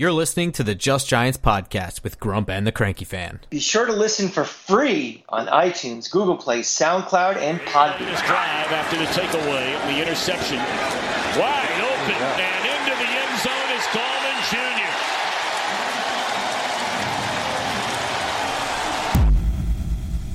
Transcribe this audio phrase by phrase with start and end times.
[0.00, 3.40] You're listening to the Just Giants podcast with Grump and the Cranky Fan.
[3.50, 8.08] Be sure to listen for free on iTunes, Google Play, SoundCloud, and Podbean.
[8.10, 13.84] This drive after the takeaway, the interception, wide open and into the end zone is
[13.92, 14.40] Gallman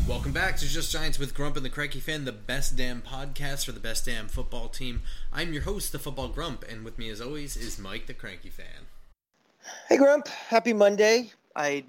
[0.06, 0.08] Jr.
[0.08, 3.66] Welcome back to Just Giants with Grump and the Cranky Fan, the best damn podcast
[3.66, 5.02] for the best damn football team.
[5.34, 8.52] I'm your host, the Football Grump, and with me as always is Mike the Cranky
[8.52, 8.86] Fan.
[9.90, 11.32] Hey Grump, happy Monday.
[11.56, 11.86] I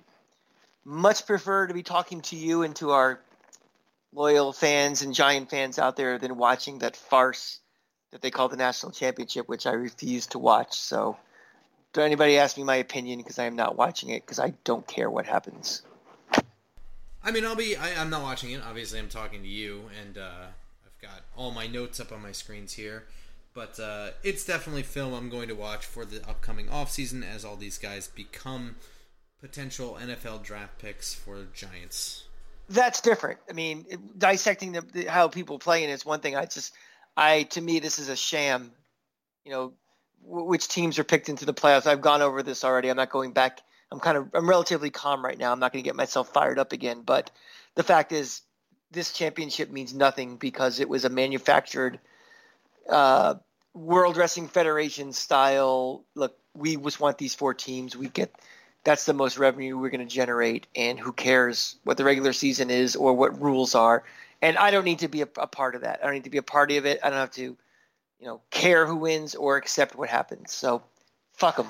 [0.85, 3.21] much prefer to be talking to you and to our
[4.15, 7.61] loyal fans and Giant fans out there than watching that farce
[8.13, 10.79] that they call the national championship, which I refuse to watch.
[10.79, 11.17] So,
[11.93, 14.87] don't anybody ask me my opinion because I am not watching it because I don't
[14.87, 15.83] care what happens.
[17.23, 17.77] I mean, I'll be.
[17.77, 18.63] I, am not watching it.
[18.65, 20.47] Obviously, I'm talking to you, and uh,
[20.87, 23.05] I've got all my notes up on my screens here.
[23.57, 27.57] But uh, it's definitely film I'm going to watch for the upcoming offseason as all
[27.57, 28.77] these guys become
[29.41, 32.25] potential NFL draft picks for Giants.
[32.69, 33.39] That's different.
[33.49, 33.87] I mean,
[34.19, 36.37] dissecting the, the, how people play in it's one thing.
[36.37, 36.75] I just,
[37.17, 38.73] I to me, this is a sham.
[39.47, 39.73] You know,
[40.23, 41.87] w- which teams are picked into the playoffs.
[41.87, 42.91] I've gone over this already.
[42.91, 43.63] I'm not going back.
[43.91, 45.51] I'm kind of, I'm relatively calm right now.
[45.51, 47.01] I'm not going to get myself fired up again.
[47.07, 47.31] But
[47.75, 48.43] the fact is,
[48.91, 52.01] this championship means nothing because it was a manufactured
[52.89, 53.37] uh,
[53.77, 56.05] World Wrestling Federation style.
[56.15, 57.97] Look, we just want these four teams.
[57.97, 58.35] We get
[58.85, 62.71] that's the most revenue we're going to generate, and who cares what the regular season
[62.71, 64.05] is or what rules are.
[64.43, 66.01] And I don't need to be a, a part of that.
[66.01, 67.01] I don't need to be a party of it.
[67.03, 70.53] I don't have to, you know, care who wins or accept what happens.
[70.53, 70.83] So,
[71.33, 71.67] fuck them.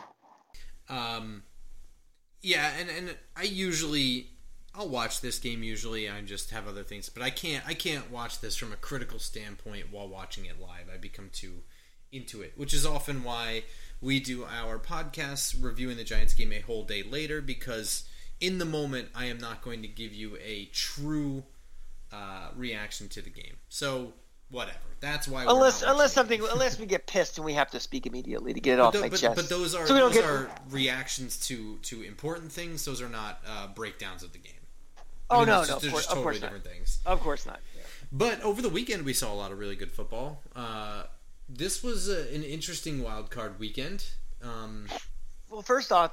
[0.88, 1.42] Um,
[2.42, 4.28] yeah, and and I usually
[4.74, 5.62] I'll watch this game.
[5.62, 7.66] Usually, I just have other things, but I can't.
[7.66, 10.88] I can't watch this from a critical standpoint while watching it live.
[10.92, 11.62] I become too
[12.12, 13.64] into it, which is often why
[14.00, 18.04] we do our podcasts reviewing the Giants game a whole day later because
[18.40, 21.44] in the moment I am not going to give you a true
[22.12, 23.56] uh, reaction to the game.
[23.68, 24.12] So
[24.50, 24.78] whatever.
[25.00, 25.44] That's why.
[25.46, 28.74] Unless unless something unless we get pissed and we have to speak immediately to get
[28.74, 29.36] it but off the, my but, chest.
[29.36, 30.24] But those are so those get...
[30.24, 32.84] are reactions to to important things.
[32.84, 34.52] Those are not uh, breakdowns of the game.
[35.28, 36.72] Oh I mean, no, no, of course, totally of course different not.
[36.72, 36.98] things.
[37.04, 37.60] Of course not.
[37.76, 37.82] Yeah.
[38.12, 40.42] But over the weekend we saw a lot of really good football.
[40.54, 41.04] Uh,
[41.48, 44.04] this was a, an interesting wild card weekend.
[44.42, 44.86] Um,
[45.48, 46.12] well, first off,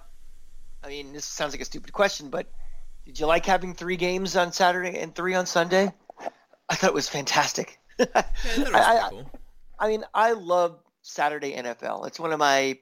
[0.84, 2.48] I mean, this sounds like a stupid question, but
[3.06, 5.92] did you like having three games on Saturday and three on Sunday?
[6.70, 7.80] I thought it was fantastic.
[8.00, 8.24] yeah, I,
[8.56, 9.32] was I, cool.
[9.80, 12.08] I, mean, I love Saturday NFL.
[12.08, 12.78] It's one of my,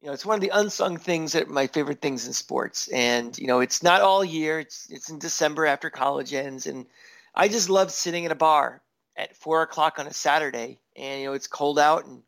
[0.00, 2.88] you know, it's one of the unsung things that my favorite things in sports.
[2.88, 4.60] And you know, it's not all year.
[4.60, 6.86] It's it's in December after college ends, and
[7.34, 8.80] I just love sitting at a bar
[9.16, 12.22] at four o'clock on a Saturday, and you know it's cold out, and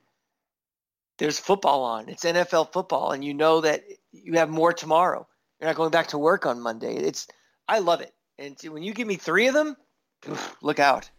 [1.19, 2.09] there's football on.
[2.09, 5.27] It's NFL football, and you know that you have more tomorrow.
[5.61, 6.97] You're not going back to work on Monday.
[6.97, 7.29] It's
[7.69, 9.77] I love it, and when you give me three of them,
[10.63, 11.11] look out.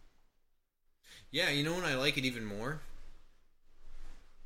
[1.31, 2.81] Yeah, you know when I like it even more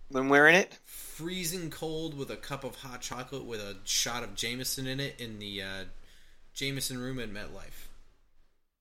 [0.10, 0.78] when we're in it.
[0.86, 5.20] Freezing cold with a cup of hot chocolate with a shot of Jameson in it
[5.20, 5.84] in the uh,
[6.54, 7.88] Jameson room at MetLife.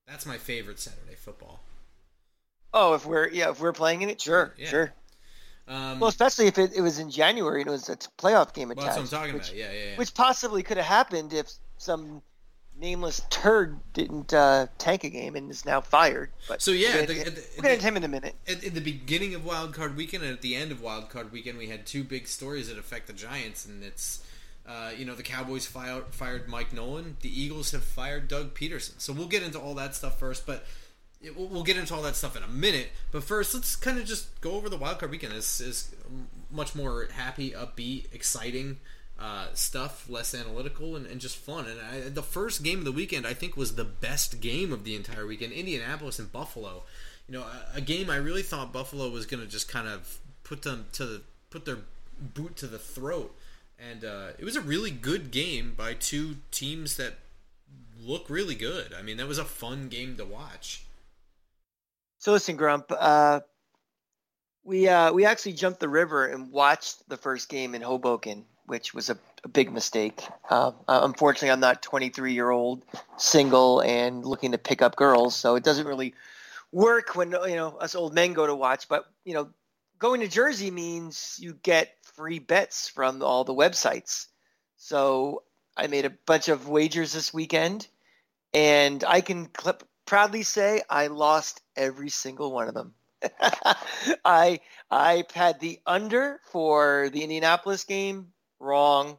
[0.07, 1.61] That's my favorite Saturday football.
[2.79, 4.67] Oh, if we're yeah, if we're playing in it, sure, yeah.
[4.67, 4.93] sure.
[5.67, 8.71] Um, well, especially if it, it, was in January and it was a playoff game
[8.71, 8.85] attached.
[8.87, 9.57] Well, that's what I'm talking which, about.
[9.57, 9.97] Yeah, yeah, yeah.
[9.97, 12.21] Which possibly could have happened if some
[12.79, 16.29] nameless turd didn't uh, tank a game and is now fired.
[16.47, 18.35] But so yeah, we'll get, into him in a minute.
[18.47, 21.31] At, at, the beginning of Wild Card Weekend and at the end of Wild Card
[21.31, 24.23] Weekend, we had two big stories that affect the Giants, and it's.
[24.69, 27.15] Uh, you know the Cowboys fired, fired Mike Nolan.
[27.21, 28.99] The Eagles have fired Doug Pederson.
[28.99, 30.45] So we'll get into all that stuff first.
[30.45, 30.65] But
[31.35, 32.89] we'll get into all that stuff in a minute.
[33.11, 35.33] But first, let's kind of just go over the wildcard weekend.
[35.33, 35.95] This is
[36.51, 38.77] much more happy, upbeat, exciting
[39.19, 41.65] uh, stuff, less analytical, and, and just fun.
[41.65, 44.83] And I, the first game of the weekend, I think, was the best game of
[44.83, 45.53] the entire weekend.
[45.53, 46.83] Indianapolis and Buffalo.
[47.27, 50.19] You know, a, a game I really thought Buffalo was going to just kind of
[50.43, 51.79] put them to the put their
[52.19, 53.35] boot to the throat.
[53.79, 57.13] And uh, it was a really good game by two teams that
[57.99, 58.93] look really good.
[58.97, 60.83] I mean, that was a fun game to watch.
[62.17, 62.91] So listen, Grump.
[62.91, 63.41] Uh,
[64.63, 68.93] we uh, we actually jumped the river and watched the first game in Hoboken, which
[68.93, 70.23] was a, a big mistake.
[70.49, 72.83] Uh, uh unfortunately, I'm not 23 year old,
[73.17, 76.13] single, and looking to pick up girls, so it doesn't really
[76.71, 78.89] work when you know us old men go to watch.
[78.89, 79.49] But you know,
[79.99, 84.27] going to Jersey means you get free bets from all the websites.
[84.75, 85.43] So
[85.77, 87.87] I made a bunch of wagers this weekend,
[88.53, 92.93] and I can clip proudly say I lost every single one of them.
[94.25, 94.59] I
[94.89, 99.17] I had the under for the Indianapolis game wrong.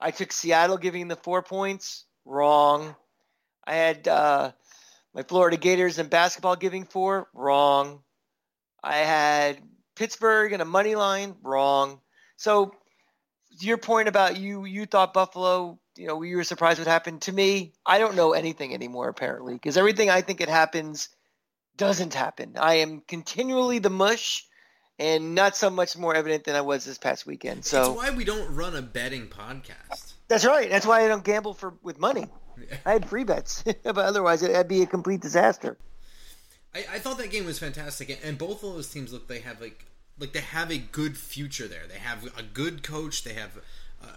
[0.00, 2.04] I took Seattle giving the four points.
[2.24, 2.94] Wrong.
[3.64, 4.52] I had uh,
[5.14, 7.28] my Florida Gators in basketball giving four.
[7.34, 8.02] Wrong.
[8.82, 9.58] I had
[9.94, 11.34] Pittsburgh and a money line.
[11.42, 12.00] Wrong.
[12.36, 12.74] So
[13.60, 17.22] your point about you, you thought Buffalo, you know, you were surprised what happened.
[17.22, 21.08] To me, I don't know anything anymore apparently because everything I think it happens
[21.76, 22.54] doesn't happen.
[22.58, 24.46] I am continually the mush
[24.98, 27.64] and not so much more evident than I was this past weekend.
[27.64, 30.14] So that's why we don't run a betting podcast.
[30.28, 30.70] That's right.
[30.70, 32.26] That's why I don't gamble for with money.
[32.84, 35.76] I had free bets, but otherwise it'd be a complete disaster.
[36.74, 39.60] I, I thought that game was fantastic, and both of those teams look they have
[39.60, 39.84] like
[40.18, 41.86] like they have a good future there.
[41.86, 43.24] They have a good coach.
[43.24, 43.58] They have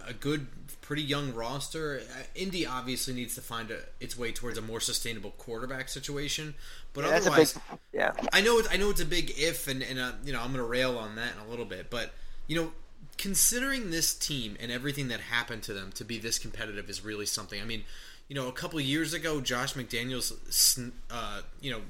[0.06, 0.46] a good,
[0.80, 2.02] pretty young roster.
[2.10, 6.54] Uh, Indy obviously needs to find a, its way towards a more sustainable quarterback situation.
[6.92, 9.82] But yeah, otherwise, big, yeah, I know it's, I know it's a big if, and
[9.82, 11.90] and uh, you know I'm going to rail on that in a little bit.
[11.90, 12.12] But
[12.46, 12.72] you know,
[13.16, 17.26] considering this team and everything that happened to them to be this competitive is really
[17.26, 17.60] something.
[17.60, 17.84] I mean,
[18.28, 21.80] you know, a couple years ago, Josh McDaniels, uh, you know,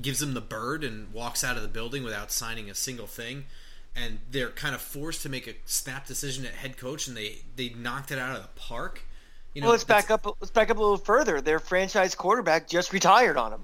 [0.00, 3.44] gives them the bird and walks out of the building without signing a single thing
[3.94, 7.38] and they're kind of forced to make a snap decision at head coach, and they
[7.56, 9.02] they knocked it out of the park.
[9.54, 10.26] You know, well, let's back up.
[10.40, 11.40] Let's back up a little further.
[11.40, 13.62] Their franchise quarterback just retired on them.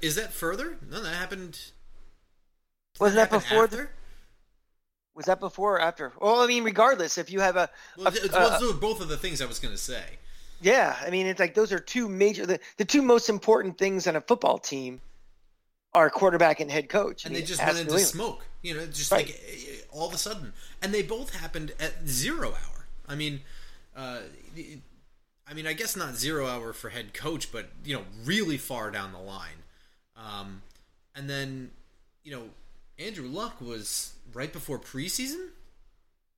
[0.00, 0.76] Is that further?
[0.88, 1.58] No, that happened.
[3.00, 3.66] Wasn't that, that before?
[3.66, 3.88] The,
[5.14, 6.12] was that before or after?
[6.20, 9.08] Well, I mean, regardless, if you have a, well, a, well, those are both of
[9.08, 10.02] the things I was going to say.
[10.60, 14.06] Yeah, I mean, it's like those are two major, the, the two most important things
[14.06, 15.00] on a football team
[15.94, 17.24] are quarterback and head coach.
[17.24, 18.44] And mean, they just went into smoke.
[18.62, 19.26] You know, just right.
[19.26, 22.86] like all of a sudden, and they both happened at zero hour.
[23.08, 23.40] I mean,
[23.96, 24.20] uh,
[25.46, 28.90] I mean, I guess not zero hour for head coach, but you know, really far
[28.90, 29.64] down the line.
[30.16, 30.62] Um,
[31.14, 31.70] and then,
[32.22, 32.44] you know,
[32.98, 35.48] Andrew Luck was right before preseason.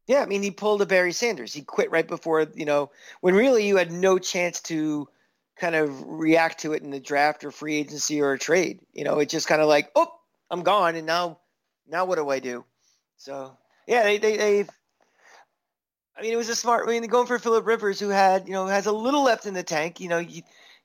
[0.07, 1.53] Yeah, I mean, he pulled a Barry Sanders.
[1.53, 2.91] He quit right before you know
[3.21, 5.09] when really you had no chance to
[5.57, 8.81] kind of react to it in the draft or free agency or a trade.
[8.93, 10.13] You know, it's just kind of like, oh,
[10.51, 11.39] I'm gone, and now,
[11.89, 12.65] now what do I do?
[13.17, 13.57] So
[13.87, 14.71] yeah, they they they've.
[16.17, 16.87] I mean, it was a smart.
[16.87, 19.55] I mean, going for Philip Rivers, who had you know has a little left in
[19.55, 20.01] the tank.
[20.01, 20.45] You know, he,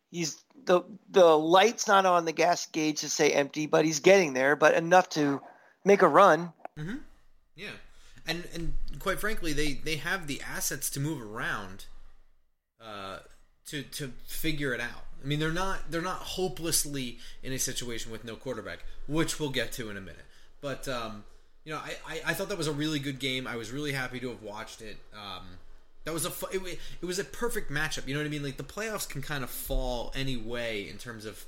[0.09, 4.33] he's the the light's not on the gas gauge to say empty, but he's getting
[4.33, 5.41] there, but enough to
[5.85, 6.53] make a run.
[6.77, 6.97] Mm-hmm.
[7.55, 7.71] Yeah,
[8.27, 11.85] and and quite frankly, they they have the assets to move around.
[12.81, 13.19] Uh,
[13.69, 15.05] to to figure it out.
[15.23, 19.49] I mean, they're not they're not hopelessly in a situation with no quarterback, which we'll
[19.49, 20.25] get to in a minute.
[20.61, 21.23] But um,
[21.63, 23.47] you know, I, I, I, thought that was a really good game.
[23.47, 24.97] I was really happy to have watched it.
[25.13, 25.45] Um,
[26.05, 28.07] that was a it, it was a perfect matchup.
[28.07, 28.43] You know what I mean?
[28.43, 31.45] Like the playoffs can kind of fall any way in terms of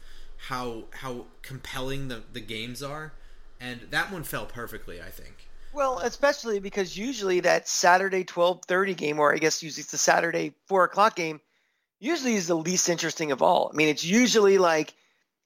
[0.47, 3.13] how how compelling the the games are,
[3.59, 5.01] and that one fell perfectly.
[5.01, 5.47] I think.
[5.73, 9.97] Well, especially because usually that Saturday twelve thirty game, or I guess usually it's the
[9.97, 11.39] Saturday four o'clock game
[12.01, 13.69] usually is the least interesting of all.
[13.71, 14.93] I mean, it's usually like,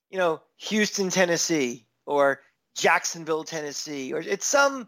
[0.10, 2.42] you know, Houston, Tennessee, or
[2.75, 4.88] Jacksonville, Tennessee, or it's some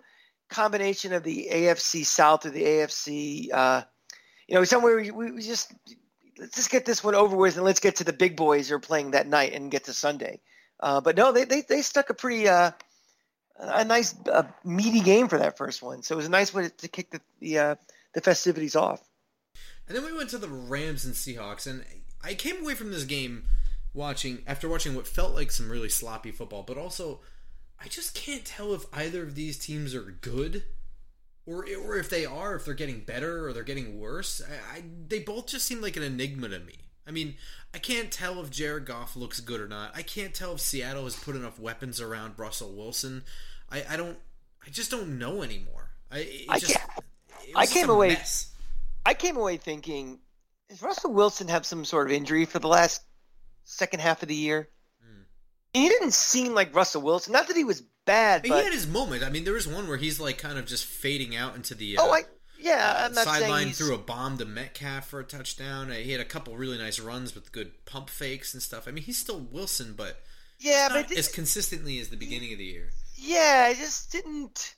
[0.50, 3.82] combination of the AFC South or the AFC, uh,
[4.48, 5.74] you know, somewhere we, we just
[6.40, 8.76] let's just get this one over with and let's get to the big boys who
[8.76, 10.40] are playing that night and get to Sunday.
[10.80, 12.72] Uh, but no, they, they, they stuck a pretty uh,
[13.60, 16.02] a nice uh, meaty game for that first one.
[16.02, 17.76] So it was a nice way to kick the the, uh,
[18.14, 19.02] the festivities off.
[19.88, 21.86] And then we went to the Rams and Seahawks, and
[22.22, 23.48] I came away from this game
[23.94, 27.22] watching after watching what felt like some really sloppy football, but also
[27.80, 30.64] I just can't tell if either of these teams are good
[31.46, 34.42] or or if they are, if they're getting better or they're getting worse.
[34.46, 36.80] I, I, they both just seem like an enigma to me.
[37.08, 37.36] I mean,
[37.74, 39.96] I can't tell if Jared Goff looks good or not.
[39.96, 43.24] I can't tell if Seattle has put enough weapons around Russell Wilson.
[43.72, 44.18] I, I don't.
[44.66, 45.92] I just don't know anymore.
[46.12, 46.78] I, I just,
[47.56, 48.10] I came away.
[48.10, 48.54] Mess.
[49.08, 50.20] I came away thinking,
[50.68, 53.02] does Russell Wilson have some sort of injury for the last
[53.64, 54.68] second half of the year?
[55.02, 55.24] Mm.
[55.74, 57.32] He didn't seem like Russell Wilson.
[57.32, 59.24] Not that he was bad, he had his moment.
[59.24, 61.98] I mean, there was one where he's like kind of just fading out into the.
[61.98, 62.24] Oh, uh, oh, I
[62.60, 65.90] yeah, I'm not sideline threw a bomb to Metcalf for a touchdown.
[65.90, 68.90] He had a couple really nice runs with good pump fakes and stuff.
[68.90, 70.22] I mean, he's still Wilson, but
[70.60, 72.90] yeah, but as consistently as the beginning of the year.
[73.16, 74.76] Yeah, I just didn't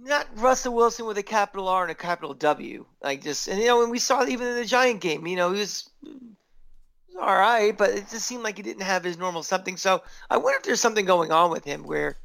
[0.00, 2.86] not Russell Wilson with a capital R and a capital W.
[3.02, 5.52] Like just and you know, when we saw even in the Giant game, you know,
[5.52, 9.18] he was, he was all right, but it just seemed like he didn't have his
[9.18, 9.76] normal something.
[9.76, 12.16] So I wonder if there's something going on with him where,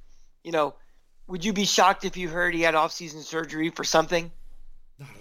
[0.43, 0.75] you know,
[1.27, 4.31] would you be shocked if you heard he had off-season surgery for something?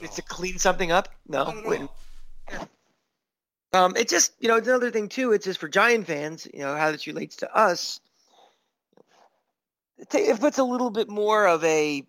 [0.00, 1.08] It's to clean something up?
[1.28, 1.90] No, wouldn't.
[3.72, 5.32] Um, it just you know it's another thing too.
[5.32, 8.00] It's just for Giant fans, you know how this relates to us.
[10.12, 12.04] It puts a little bit more of a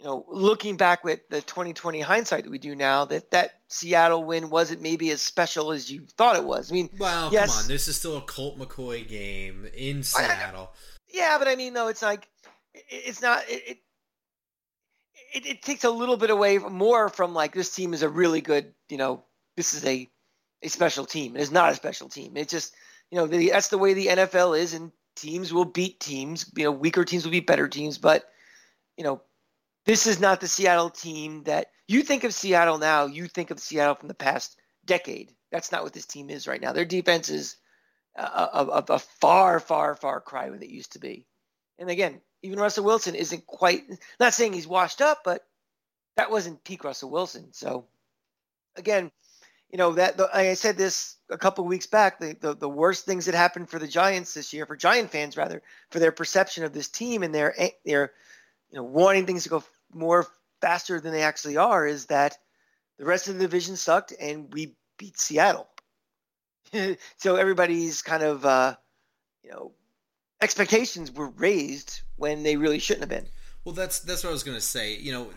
[0.00, 4.24] you know, looking back with the 2020 hindsight that we do now, that that Seattle
[4.24, 6.72] win wasn't maybe as special as you thought it was.
[6.72, 10.72] I mean, well, yes, come on, this is still a Colt McCoy game in Seattle.
[11.12, 12.28] yeah, but I mean, though, it's like
[12.72, 13.42] it's not.
[13.46, 13.78] It,
[15.34, 18.40] it, it takes a little bit away more from like this team is a really
[18.40, 18.72] good.
[18.88, 19.22] You know,
[19.58, 20.08] this is a
[20.62, 21.36] a special team.
[21.36, 22.38] It's not a special team.
[22.38, 22.74] It's just
[23.10, 26.50] you know the, that's the way the NFL is, and teams will beat teams.
[26.56, 28.24] You know, weaker teams will beat better teams, but
[28.96, 29.20] you know
[29.86, 33.06] this is not the Seattle team that you think of Seattle now.
[33.06, 35.32] You think of Seattle from the past decade.
[35.50, 36.72] That's not what this team is right now.
[36.72, 37.56] Their defense is
[38.16, 41.26] a, a, a far, far, far cry what it used to be.
[41.78, 43.84] And again, even Russell Wilson isn't quite.
[44.18, 45.44] Not saying he's washed up, but
[46.16, 47.48] that wasn't peak Russell Wilson.
[47.52, 47.86] So
[48.76, 49.10] again,
[49.70, 52.18] you know that the, I said this a couple weeks back.
[52.18, 55.36] The, the, the worst things that happened for the Giants this year, for Giant fans
[55.36, 58.12] rather, for their perception of this team and their their
[58.70, 60.26] you know, wanting things to go more
[60.60, 62.38] faster than they actually are is that
[62.98, 65.68] the rest of the division sucked and we beat Seattle.
[67.16, 68.76] so everybody's kind of, uh,
[69.42, 69.72] you know,
[70.40, 73.30] expectations were raised when they really shouldn't have been.
[73.64, 74.96] Well, that's that's what I was going to say.
[74.96, 75.30] You know,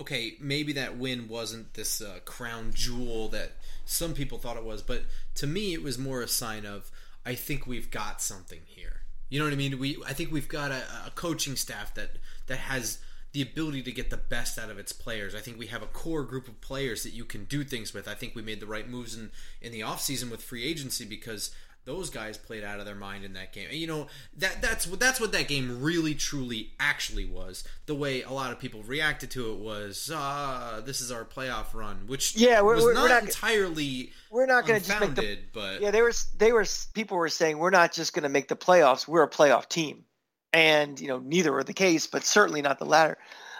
[0.00, 3.52] okay, maybe that win wasn't this uh, crown jewel that
[3.84, 5.02] some people thought it was, but
[5.36, 6.90] to me, it was more a sign of
[7.24, 8.93] I think we've got something here.
[9.34, 9.80] You know what I mean?
[9.80, 12.98] We I think we've got a, a coaching staff that that has
[13.32, 15.34] the ability to get the best out of its players.
[15.34, 18.06] I think we have a core group of players that you can do things with.
[18.06, 21.52] I think we made the right moves in in the offseason with free agency because
[21.84, 23.68] those guys played out of their mind in that game.
[23.70, 24.06] And, you know
[24.38, 27.64] that that's what that's what that game really truly actually was.
[27.86, 31.74] The way a lot of people reacted to it was, uh, this is our playoff
[31.74, 35.00] run, which yeah, we're, was we're, not, we're not entirely we're not going to just
[35.00, 36.64] make the but yeah, they were they were
[36.94, 40.04] people were saying we're not just going to make the playoffs, we're a playoff team,
[40.52, 43.18] and you know neither were the case, but certainly not the latter.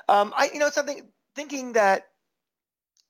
[0.09, 1.02] Um, I you know something
[1.35, 2.09] thinking that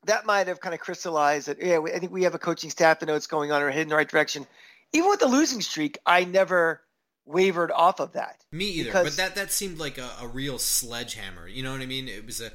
[0.07, 3.01] that might have kind of crystallized that yeah, I think we have a coaching staff
[3.01, 4.47] that knows what's going on or heading in the right direction
[4.95, 6.81] even with the losing streak, I never
[7.27, 8.45] wavered off of that.
[8.53, 8.93] Me either.
[8.93, 11.49] But that that seemed like a, a, real sledgehammer.
[11.49, 12.09] You know what I mean?
[12.09, 12.53] It was a it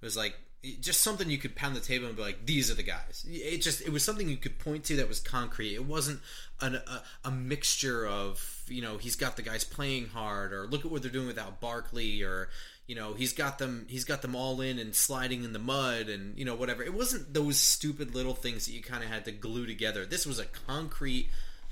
[0.00, 0.34] was like
[0.80, 3.58] just something you could pound the table and be like, "These are the guys." It
[3.58, 5.74] just it was something you could point to that was concrete.
[5.74, 6.20] It wasn't
[6.60, 10.84] an, a, a mixture of you know he's got the guys playing hard or look
[10.84, 12.48] at what they're doing without Barkley or
[12.86, 16.08] you know he's got them he's got them all in and sliding in the mud
[16.08, 16.82] and you know whatever.
[16.82, 20.06] It wasn't those stupid little things that you kind of had to glue together.
[20.06, 21.28] This was a concrete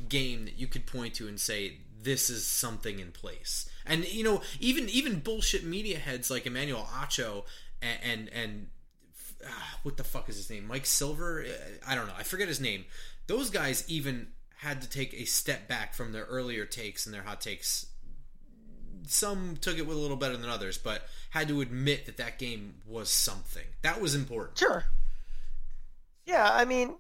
[0.08, 3.68] game that you could point to and say this is something in place.
[3.86, 7.44] And you know, even even bullshit media heads like Emmanuel Acho
[7.82, 8.66] and and, and
[9.44, 9.50] uh,
[9.82, 10.66] what the fuck is his name?
[10.66, 11.44] Mike Silver?
[11.86, 12.14] I don't know.
[12.16, 12.84] I forget his name.
[13.26, 17.22] Those guys even had to take a step back from their earlier takes and their
[17.22, 17.86] hot takes.
[19.06, 22.38] Some took it with a little better than others, but had to admit that that
[22.38, 23.64] game was something.
[23.82, 24.58] That was important.
[24.58, 24.84] Sure.
[26.26, 26.96] Yeah, I mean,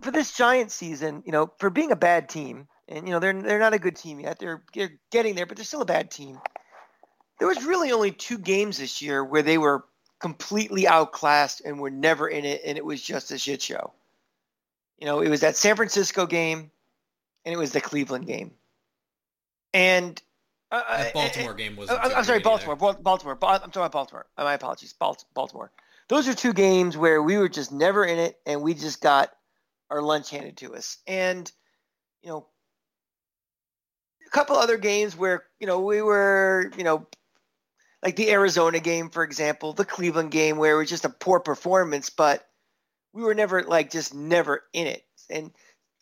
[0.00, 3.40] for this Giant season, you know, for being a bad team, and you know they're
[3.40, 4.38] they're not a good team yet.
[4.38, 6.38] They're, they're getting there, but they're still a bad team.
[7.38, 9.84] There was really only two games this year where they were
[10.18, 13.92] completely outclassed and were never in it, and it was just a shit show.
[14.98, 16.70] You know, it was that San Francisco game,
[17.44, 18.52] and it was the Cleveland game,
[19.74, 20.20] and
[20.70, 21.90] uh, that Baltimore uh, game was.
[21.90, 22.74] Uh, I'm sorry, Baltimore.
[22.74, 23.02] Either.
[23.02, 23.38] Baltimore.
[23.42, 24.26] I'm talking about Baltimore.
[24.38, 24.94] My apologies,
[25.34, 25.70] Baltimore.
[26.08, 29.32] Those are two games where we were just never in it, and we just got
[29.90, 30.98] our lunch handed to us.
[31.06, 31.50] And,
[32.22, 32.46] you know,
[34.26, 37.06] a couple other games where, you know, we were, you know,
[38.02, 41.40] like the Arizona game, for example, the Cleveland game where it was just a poor
[41.40, 42.46] performance, but
[43.12, 45.04] we were never like just never in it.
[45.30, 45.50] And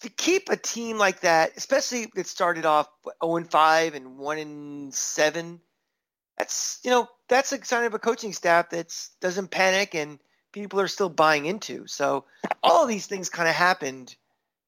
[0.02, 2.88] to keep a team like that, especially that started off
[3.24, 5.60] 0 and 5 and 1 and 7,
[6.36, 10.18] that's you know that's a sign of a coaching staff that doesn't panic and
[10.54, 11.84] people are still buying into.
[11.88, 12.25] So
[12.62, 14.14] all of these things kind of happened,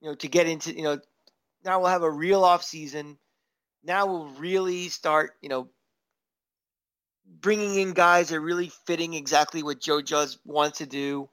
[0.00, 0.98] you know, to get into, you know,
[1.64, 3.16] now we'll have a real off season.
[3.84, 5.68] Now we'll really start, you know,
[7.40, 11.28] bringing in guys that are really fitting exactly what Joe Judge wants to do.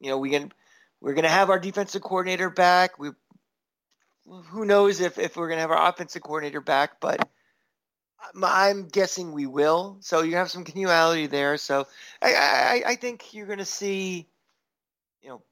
[0.00, 0.52] You know, we can
[1.00, 2.98] we're going to have our defensive coordinator back.
[2.98, 3.10] We
[4.26, 7.28] who knows if if we're going to have our offensive coordinator back, but
[8.42, 9.98] I'm guessing we will.
[10.00, 11.56] So you have some continuity there.
[11.56, 11.86] So
[12.22, 14.26] I, I, I think you're going to see,
[15.22, 15.42] you know,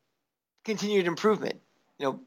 [0.65, 1.61] continued improvement.
[1.99, 2.21] You know,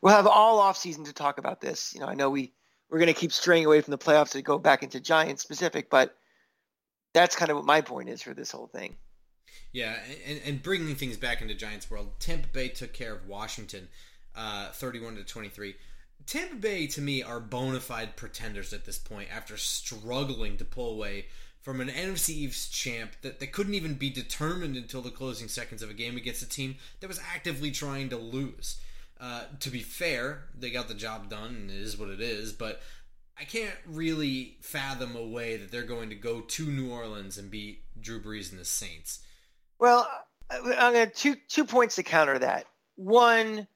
[0.00, 1.94] we'll have all off season to talk about this.
[1.94, 2.52] You know, I know we
[2.90, 5.88] we're going to keep straying away from the playoffs to go back into Giants specific,
[5.88, 6.16] but
[7.14, 8.96] that's kind of what my point is for this whole thing.
[9.72, 13.88] Yeah, and, and bringing things back into Giants world, Tampa Bay took care of Washington,
[14.34, 15.74] uh, thirty-one to twenty-three.
[16.26, 20.92] Tampa Bay, to me, are bona fide pretenders at this point after struggling to pull
[20.92, 21.26] away
[21.60, 25.82] from an NFC East champ that, that couldn't even be determined until the closing seconds
[25.82, 28.80] of a game against a team that was actively trying to lose.
[29.20, 32.52] Uh, to be fair, they got the job done, and it is what it is.
[32.52, 32.82] But
[33.38, 37.50] I can't really fathom a way that they're going to go to New Orleans and
[37.50, 39.20] beat Drew Brees and the Saints.
[39.78, 40.08] Well,
[40.50, 42.66] I'm going to two two points to counter that.
[42.96, 43.68] One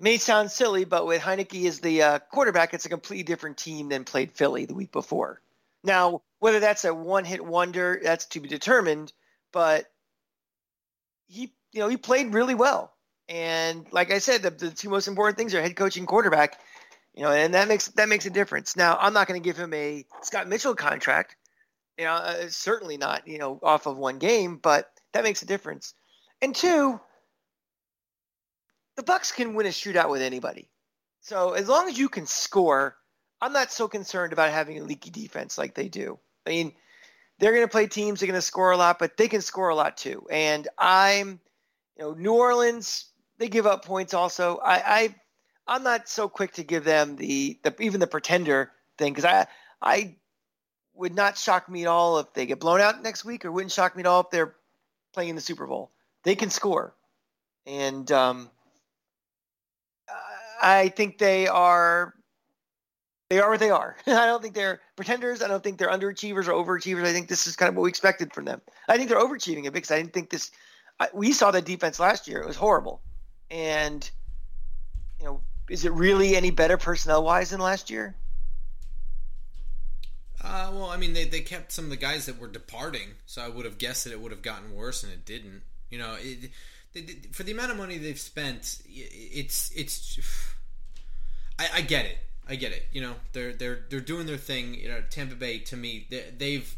[0.00, 3.88] may sound silly, but with Heinicke as the uh, quarterback, it's a completely different team
[3.88, 5.40] than played Philly the week before.
[5.84, 9.12] Now, whether that's a one-hit wonder, that's to be determined.
[9.52, 9.90] But
[11.26, 12.92] he, you know, he played really well.
[13.28, 16.58] And like I said, the, the two most important things are head coaching, quarterback.
[17.14, 18.76] You know, and that makes that makes a difference.
[18.76, 21.36] Now, I'm not going to give him a Scott Mitchell contract.
[21.96, 23.26] You know, uh, certainly not.
[23.26, 25.94] You know, off of one game, but that makes a difference.
[26.40, 27.00] And two,
[28.98, 30.68] the Bucs can win a shootout with anybody.
[31.20, 32.96] So as long as you can score,
[33.40, 36.18] I'm not so concerned about having a leaky defense like they do.
[36.44, 36.72] I mean,
[37.38, 39.40] they're going to play teams that are going to score a lot, but they can
[39.40, 40.26] score a lot too.
[40.32, 41.38] And I'm,
[41.96, 43.04] you know, New Orleans,
[43.38, 44.56] they give up points also.
[44.56, 45.14] I, I
[45.68, 49.46] I'm not so quick to give them the, the even the pretender thing because I
[49.80, 50.16] I
[50.94, 53.70] would not shock me at all if they get blown out next week, or wouldn't
[53.70, 54.56] shock me at all if they're
[55.12, 55.92] playing in the Super Bowl.
[56.24, 56.96] They can score,
[57.64, 58.50] and um,
[60.60, 62.14] I think they are
[63.30, 63.96] they are what they are.
[64.06, 65.42] I don't think they're pretenders.
[65.42, 67.04] I don't think they're underachievers or overachievers.
[67.04, 68.60] I think this is kind of what we expected from them.
[68.88, 70.50] I think they're overachieving a bit because I didn't think this.
[71.00, 73.00] I, we saw the defense last year; it was horrible,
[73.50, 74.08] and
[75.18, 78.14] you know, is it really any better personnel wise than last year?
[80.40, 83.42] Uh, well, I mean, they, they kept some of the guys that were departing, so
[83.42, 85.62] I would have guessed that it would have gotten worse, and it didn't.
[85.90, 86.50] You know, it,
[87.32, 90.18] for the amount of money they've spent, it's it's.
[91.58, 92.18] I, I get it.
[92.48, 92.86] I get it.
[92.92, 94.74] You know, they're they're they're doing their thing.
[94.74, 96.74] You know, Tampa Bay to me, they, have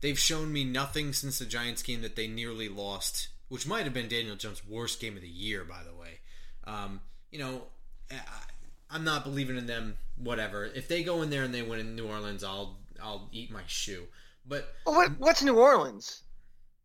[0.00, 3.94] they've shown me nothing since the Giants game that they nearly lost, which might have
[3.94, 6.20] been Daniel Jones' worst game of the year, by the way.
[6.64, 7.00] Um,
[7.32, 7.62] you know,
[8.10, 9.96] I, am not believing in them.
[10.16, 10.64] Whatever.
[10.66, 13.62] If they go in there and they win in New Orleans, I'll I'll eat my
[13.66, 14.04] shoe.
[14.46, 16.22] But what, what's New Orleans?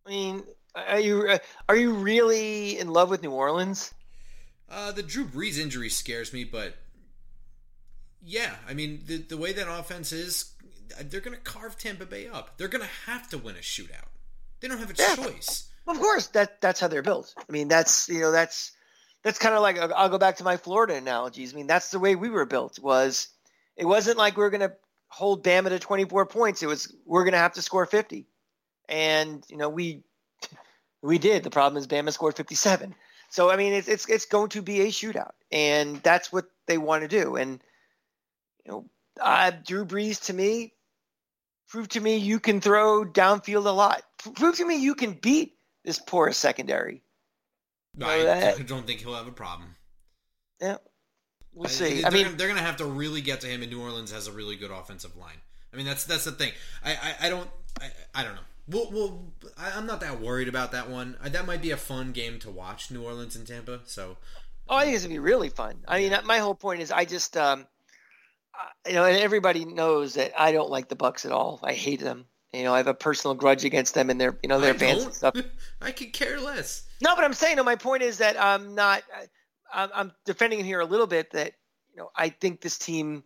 [0.06, 0.44] I mean,
[0.76, 1.38] are you uh,
[1.70, 3.94] are you really in love with New Orleans?
[4.70, 6.76] Uh, the Drew Brees injury scares me, but
[8.22, 10.54] yeah, I mean the the way that offense is,
[11.02, 12.58] they're going to carve Tampa Bay up.
[12.58, 14.10] They're going to have to win a shootout.
[14.60, 15.16] They don't have a yeah.
[15.16, 15.70] choice.
[15.86, 17.34] Of course, that that's how they're built.
[17.38, 18.72] I mean, that's you know that's
[19.24, 21.54] that's kind of like I'll go back to my Florida analogies.
[21.54, 22.80] I mean, that's the way we were built.
[22.80, 23.28] Was
[23.76, 24.74] it wasn't like we are going to
[25.08, 26.64] hold Bama to 24 points.
[26.64, 28.26] It was we're going to have to score 50,
[28.88, 30.04] and you know we
[31.04, 31.44] we did.
[31.44, 32.96] The problem is Bama scored 57.
[33.30, 36.78] So I mean, it's it's it's going to be a shootout, and that's what they
[36.78, 37.36] want to do.
[37.36, 37.60] And
[38.66, 38.86] you know,
[39.20, 40.74] uh, Drew Brees to me,
[41.68, 44.04] prove to me you can throw downfield a lot.
[44.36, 47.02] Prove to me you can beat this porous secondary.
[48.02, 49.76] I, I don't think he'll have a problem.
[50.62, 50.78] Yeah,
[51.54, 52.04] we'll see.
[52.04, 54.12] I, I mean, they're going to have to really get to him, and New Orleans
[54.12, 55.42] has a really good offensive line.
[55.74, 56.52] I mean, that's that's the thing.
[56.86, 57.50] I I, I don't
[57.82, 58.42] I, I don't know.
[58.68, 61.18] Well, well, I'm not that worried about that one.
[61.24, 63.82] Uh, that might be a fun game to watch, New Orleans and Tampa.
[63.86, 64.18] So,
[64.70, 65.84] oh, I think it's gonna be really fun.
[65.88, 67.68] I mean, my whole point is, I just, um,
[68.88, 71.60] you know, and everybody knows that I don't like the Bucs at all.
[71.64, 72.26] I hate them.
[72.54, 74.78] You know, I have a personal grudge against them and their, you know, their I
[74.78, 75.36] fans and stuff.
[75.82, 76.84] I could care less.
[77.02, 79.04] No, but I'm saying, no, my point is that I'm not.
[79.74, 81.32] I'm, I'm defending it here a little bit.
[81.32, 81.54] That
[81.92, 83.24] you know, I think this team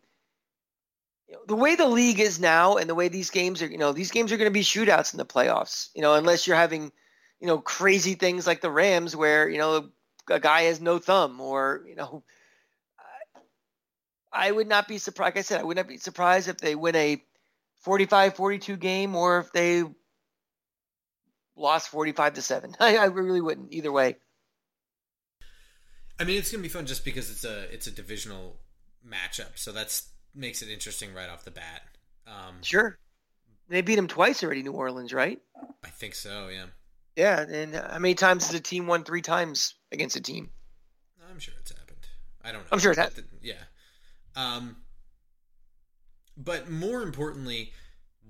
[1.47, 4.11] the way the league is now and the way these games are, you know, these
[4.11, 6.91] games are going to be shootouts in the playoffs, you know, unless you're having,
[7.39, 9.89] you know, crazy things like the Rams where, you know,
[10.29, 12.23] a guy has no thumb or, you know,
[14.31, 15.35] I would not be surprised.
[15.35, 17.21] Like I said, I would not be surprised if they win a
[17.81, 19.83] 45 42 game or if they
[21.55, 22.75] lost 45 to 7.
[22.79, 24.15] I, I really wouldn't either way.
[26.19, 28.57] I mean, it's going to be fun just because it's a it's a divisional
[29.07, 29.57] matchup.
[29.57, 31.81] So that's makes it interesting right off the bat.
[32.25, 32.97] Um, sure.
[33.69, 35.39] They beat them twice already, New Orleans, right?
[35.83, 36.49] I think so.
[36.49, 36.65] Yeah.
[37.15, 40.51] Yeah, and how many times has a team won three times against a team?
[41.29, 41.97] I'm sure it's happened.
[42.43, 42.67] I don't know.
[42.71, 43.27] I'm sure it's happened.
[43.41, 43.53] Yeah.
[44.35, 44.77] Um,
[46.37, 47.73] but more importantly,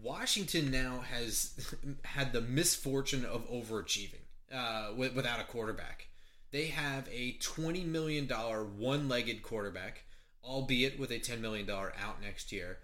[0.01, 6.07] Washington now has had the misfortune of overachieving uh, without a quarterback.
[6.51, 10.03] They have a $20 million one legged quarterback
[10.47, 12.77] albeit with a $10 million out next year,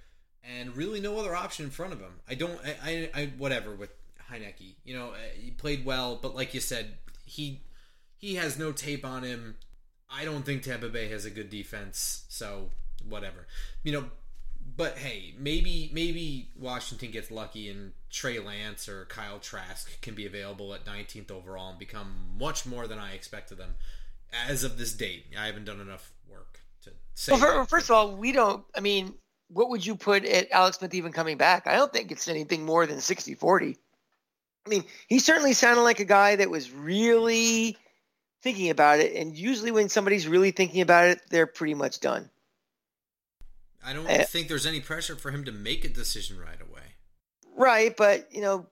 [0.44, 2.20] and really no other option in front of him.
[2.30, 3.92] I don't, I, I, I whatever with
[4.32, 4.76] Heinicke.
[4.84, 6.96] You know, uh, he played well, but like you said,
[7.26, 7.62] he
[8.18, 9.56] he has no tape on him.
[10.10, 12.70] I don't think Tampa Bay has a good defense, so
[13.08, 13.48] whatever.
[13.84, 14.06] You know,
[14.76, 20.26] but hey, maybe maybe Washington gets lucky and Trey Lance or Kyle Trask can be
[20.26, 23.76] available at 19th overall and become much more than I expected them
[24.48, 25.26] as of this date.
[25.38, 26.60] I haven't done enough work.
[27.28, 28.64] Well, for, first of all, we don't.
[28.76, 29.14] I mean,
[29.50, 31.68] what would you put at Alex Smith even coming back?
[31.68, 33.78] I don't think it's anything more than 60 40.
[34.66, 37.78] I mean, he certainly sounded like a guy that was really
[38.42, 39.16] thinking about it.
[39.16, 42.30] And usually, when somebody's really thinking about it, they're pretty much done.
[43.86, 46.84] I don't uh, think there's any pressure for him to make a decision right away.
[47.56, 48.68] Right, but you know,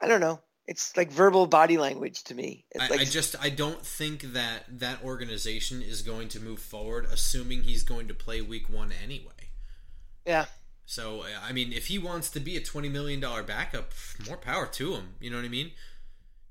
[0.00, 0.40] I don't know.
[0.66, 2.64] It's like verbal body language to me.
[2.78, 7.06] I, like, I, just I don't think that that organization is going to move forward,
[7.12, 9.50] assuming he's going to play Week One anyway.
[10.24, 10.46] Yeah.
[10.86, 13.92] So I mean, if he wants to be a twenty million dollar backup,
[14.26, 15.14] more power to him.
[15.20, 15.72] You know what I mean?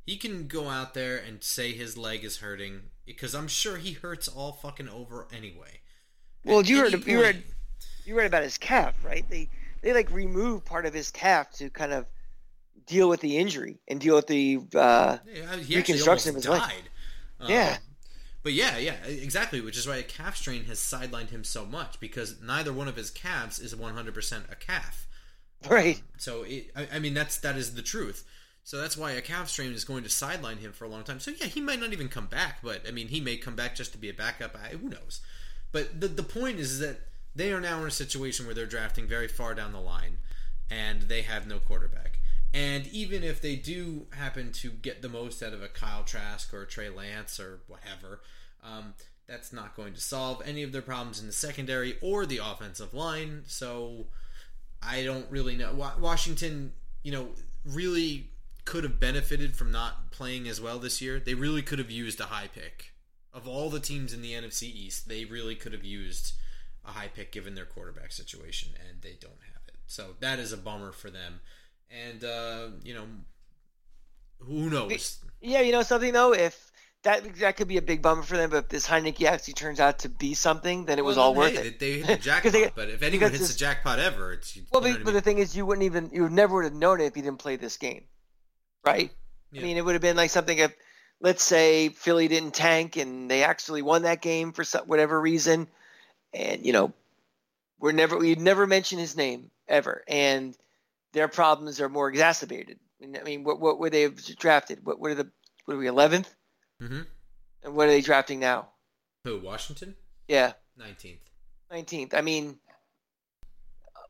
[0.06, 3.94] He can go out there and say his leg is hurting because I'm sure he
[3.94, 5.80] hurts all fucking over anyway.
[6.46, 7.44] Well, you heard point, you read
[8.06, 9.28] you read about his calf, right?
[9.30, 9.50] They
[9.82, 12.06] they like remove part of his calf to kind of
[12.86, 16.62] deal with the injury and deal with the uh, yeah, reconstruction of his died.
[16.62, 16.84] leg.
[17.40, 17.78] Um, yeah.
[18.44, 19.62] But yeah, yeah, exactly.
[19.62, 22.98] Which is why a calf strain has sidelined him so much because neither one of
[22.98, 25.08] his calves is 100% a calf.
[25.70, 25.96] Right.
[25.98, 28.26] Um, so it, I, I mean, that's that is the truth.
[28.66, 31.20] So that's why a calf strain is going to sideline him for a long time.
[31.20, 33.76] So yeah, he might not even come back, but I mean, he may come back
[33.76, 34.56] just to be a backup.
[34.56, 35.22] I, who knows?
[35.72, 37.00] But the the point is that
[37.36, 40.18] they are now in a situation where they're drafting very far down the line,
[40.70, 42.20] and they have no quarterback.
[42.54, 46.54] And even if they do happen to get the most out of a Kyle Trask
[46.54, 48.22] or a Trey Lance or whatever,
[48.64, 48.94] um,
[49.28, 52.94] that's not going to solve any of their problems in the secondary or the offensive
[52.94, 53.44] line.
[53.48, 54.06] So
[54.82, 55.74] I don't really know.
[56.00, 57.30] Washington, you know,
[57.66, 58.30] really
[58.66, 61.20] could have benefited from not playing as well this year.
[61.20, 62.94] They really could have used a high pick
[63.34, 66.34] of all the teams in the NFC East, they really could have used
[66.86, 69.76] a high pick given their quarterback situation, and they don't have it.
[69.88, 71.42] So that is a bummer for them.
[71.94, 73.06] And uh, you know,
[74.40, 75.20] who knows?
[75.42, 76.72] Yeah, you know something though, if
[77.04, 79.80] that that could be a big bummer for them, but if this Heinicke actually turns
[79.80, 81.80] out to be something, then it was all worth it.
[81.80, 84.82] They hit the jackpot, they, but if anyone hits the jackpot ever, it's well.
[84.82, 85.14] But, but mean?
[85.14, 87.40] the thing is, you wouldn't even you never would have known it if you didn't
[87.40, 88.06] play this game,
[88.86, 89.12] right?
[89.52, 89.62] Yeah.
[89.62, 90.74] I mean, it would have been like something if
[91.22, 95.68] let's say Philly didn't tank and they actually won that game for some, whatever reason,
[96.34, 96.94] and you know,
[97.80, 100.58] we're never we never mention his name ever, and
[101.14, 102.80] their problems are more exacerbated.
[103.02, 104.86] I mean, what what were they drafted?
[104.86, 105.30] What what are the
[105.66, 106.26] what are we 11th?
[106.82, 107.02] Mm-hmm.
[107.64, 108.70] And what are they drafting now?
[109.24, 109.96] Who Washington?
[110.28, 111.22] Yeah, nineteenth.
[111.72, 112.14] Nineteenth.
[112.14, 112.58] I mean,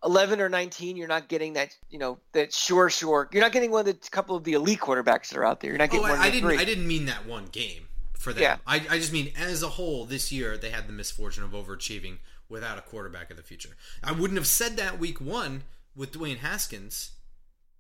[0.03, 3.29] 11 or 19, you're not getting that, you know, that sure, sure.
[3.31, 5.69] You're not getting one of the couple of the elite quarterbacks that are out there.
[5.69, 6.49] You're not getting oh, one I, I didn't.
[6.49, 6.57] Three.
[6.57, 7.87] I didn't mean that one game
[8.17, 8.41] for them.
[8.41, 8.57] Yeah.
[8.67, 12.17] I, I just mean as a whole, this year they had the misfortune of overachieving
[12.49, 13.77] without a quarterback of the future.
[14.03, 15.63] I wouldn't have said that week one
[15.95, 17.11] with Dwayne Haskins.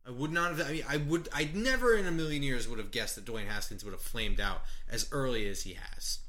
[0.05, 0.67] I would not have.
[0.67, 1.29] I mean, I would.
[1.33, 4.39] I never in a million years would have guessed that Dwayne Haskins would have flamed
[4.39, 6.19] out as early as he has.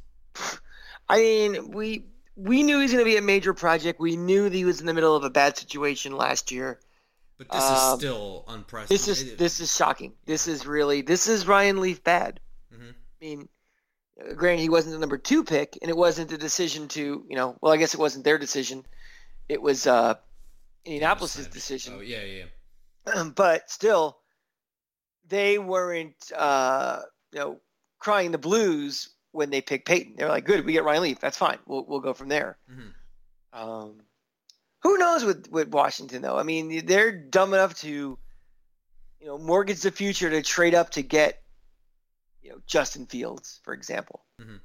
[1.08, 4.00] I mean, we we knew he was going to be a major project.
[4.00, 6.80] We knew that he was in the middle of a bad situation last year.
[7.36, 9.06] But this um, is still unprecedented.
[9.06, 10.14] This is this is shocking.
[10.24, 12.40] This is really this is Ryan Leaf bad.
[12.72, 12.90] Mm-hmm.
[12.90, 13.48] I mean,
[14.36, 17.56] granted, he wasn't the number two pick, and it wasn't the decision to you know.
[17.60, 18.84] Well, I guess it wasn't their decision.
[19.48, 20.14] It was uh,
[20.84, 21.94] Indianapolis's decision.
[21.96, 23.24] Oh yeah, yeah.
[23.34, 24.18] but still,
[25.28, 27.00] they weren't uh,
[27.32, 27.60] you know
[27.98, 30.14] crying the blues when they picked Peyton.
[30.16, 31.20] They're like, good, we get Ryan Leaf.
[31.20, 31.58] That's fine.
[31.66, 32.58] We'll we'll go from there.
[32.70, 33.60] Mm-hmm.
[33.60, 34.00] Um,
[34.80, 36.38] who knows with with Washington though?
[36.38, 38.18] I mean, they're dumb enough to,
[39.20, 41.42] you know, mortgage the future to trade up to get,
[42.42, 44.22] you know, Justin Fields, for example.
[44.40, 44.56] Mm-hmm.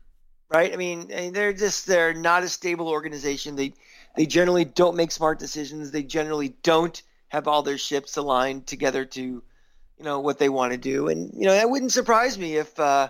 [0.51, 0.73] Right?
[0.73, 3.55] I mean, they're just they're not a stable organization.
[3.55, 3.73] They
[4.15, 5.91] they generally don't make smart decisions.
[5.91, 9.43] They generally don't have all their ships aligned together to, you
[10.03, 11.07] know, what they want to do.
[11.07, 12.79] And you know, that wouldn't surprise me if.
[12.79, 13.09] Uh,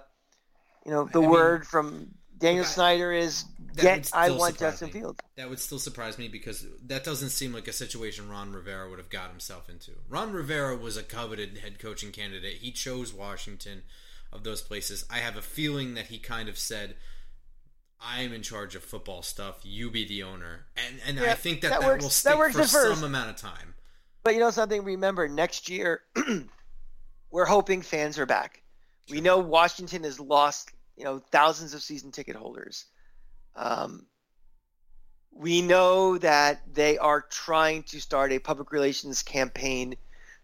[0.85, 2.07] you know, the I word mean, from
[2.37, 4.93] Daniel Snyder is get I want Justin me.
[4.93, 5.19] Fields.
[5.35, 8.97] That would still surprise me because that doesn't seem like a situation Ron Rivera would
[8.97, 9.91] have got himself into.
[10.09, 12.55] Ron Rivera was a coveted head coaching candidate.
[12.55, 13.83] He chose Washington
[14.31, 15.05] of those places.
[15.09, 16.95] I have a feeling that he kind of said
[18.01, 19.59] I am in charge of football stuff.
[19.63, 22.37] You be the owner, and and yeah, I think that that, that works, will stick
[22.37, 23.75] that for some amount of time.
[24.23, 24.83] But you know something?
[24.83, 26.01] Remember, next year
[27.31, 28.61] we're hoping fans are back.
[29.09, 32.85] We know Washington has lost, you know, thousands of season ticket holders.
[33.55, 34.05] Um,
[35.31, 39.95] we know that they are trying to start a public relations campaign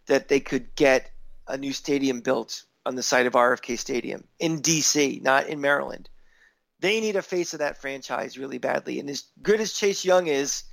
[0.07, 1.11] that they could get
[1.47, 6.09] a new stadium built on the site of RFK Stadium in DC, not in Maryland.
[6.85, 8.99] They need a face of that franchise really badly.
[8.99, 10.65] And as good as Chase Young is,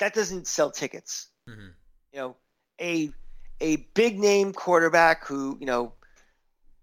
[0.00, 1.28] that doesn't sell tickets.
[1.48, 1.68] Mm-hmm.
[2.12, 2.36] You know,
[2.80, 3.12] a
[3.60, 5.92] a big name quarterback who you know,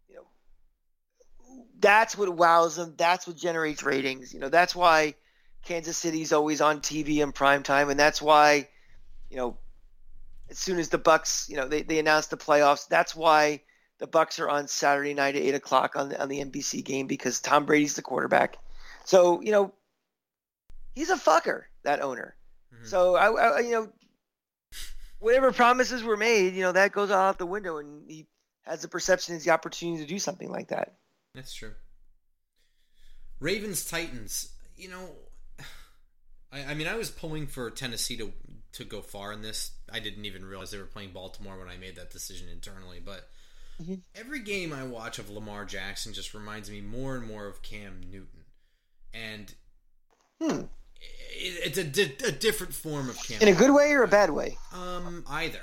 [0.07, 2.93] you know, that's what wows them.
[2.95, 4.33] That's what generates ratings.
[4.33, 5.15] You know, that's why
[5.65, 8.69] Kansas City's always on TV in prime time, and that's why,
[9.29, 9.57] you know,
[10.49, 13.63] as soon as the Bucs, you know, they, they announced the playoffs, that's why
[13.99, 17.07] the Bucs are on Saturday night at eight o'clock on the on the NBC game
[17.07, 18.57] because Tom Brady's the quarterback.
[19.05, 19.73] So you know,
[20.93, 22.36] he's a fucker, that owner.
[22.73, 22.86] Mm-hmm.
[22.86, 23.89] So I, I, you know,
[25.19, 28.27] whatever promises were made, you know, that goes out the window, and he
[28.63, 30.95] has the perception, has the opportunity to do something like that.
[31.33, 31.73] That's true.
[33.39, 35.10] Ravens Titans, you know,
[36.51, 38.31] I, I mean, I was pulling for Tennessee to
[38.73, 39.71] to go far in this.
[39.91, 43.27] I didn't even realize they were playing Baltimore when I made that decision internally, but.
[43.81, 43.95] Mm-hmm.
[44.15, 48.01] Every game I watch of Lamar Jackson just reminds me more and more of Cam
[48.09, 48.45] Newton,
[49.13, 49.53] and
[50.41, 50.61] hmm.
[50.99, 53.41] it's a, di- a different form of Cam.
[53.41, 54.57] In a good way or a bad way?
[54.73, 55.61] Um, either.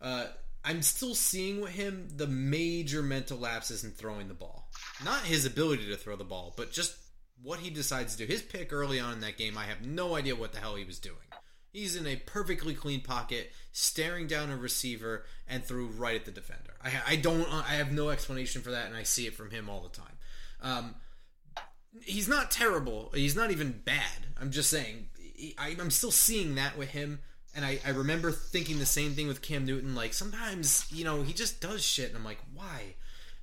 [0.00, 0.26] Uh,
[0.64, 4.68] I'm still seeing with him the major mental lapses in throwing the ball.
[5.04, 6.96] Not his ability to throw the ball, but just
[7.42, 8.32] what he decides to do.
[8.32, 10.84] His pick early on in that game, I have no idea what the hell he
[10.84, 11.16] was doing.
[11.76, 16.30] He's in a perfectly clean pocket, staring down a receiver, and threw right at the
[16.30, 16.72] defender.
[16.82, 17.46] I, I don't.
[17.52, 20.16] I have no explanation for that, and I see it from him all the time.
[20.62, 20.94] Um,
[22.02, 23.10] he's not terrible.
[23.14, 24.26] He's not even bad.
[24.40, 25.08] I'm just saying.
[25.58, 27.18] I, I'm still seeing that with him,
[27.54, 29.94] and I, I remember thinking the same thing with Cam Newton.
[29.94, 32.94] Like sometimes, you know, he just does shit, and I'm like, why?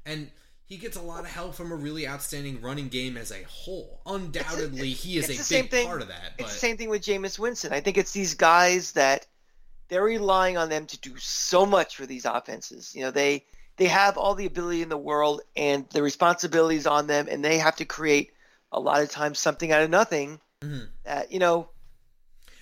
[0.07, 0.31] And
[0.65, 4.01] he gets a lot of help from a really outstanding running game as a whole.
[4.05, 6.33] Undoubtedly, it's, he is a big thing, part of that.
[6.37, 6.45] But...
[6.45, 7.73] It's the same thing with Jameis Winston.
[7.73, 9.27] I think it's these guys that
[9.89, 12.95] they're relying on them to do so much for these offenses.
[12.95, 13.45] You know, they
[13.77, 17.57] they have all the ability in the world and the responsibilities on them, and they
[17.57, 18.31] have to create
[18.71, 20.39] a lot of times something out of nothing.
[20.61, 20.85] Mm-hmm.
[21.03, 21.69] That you know,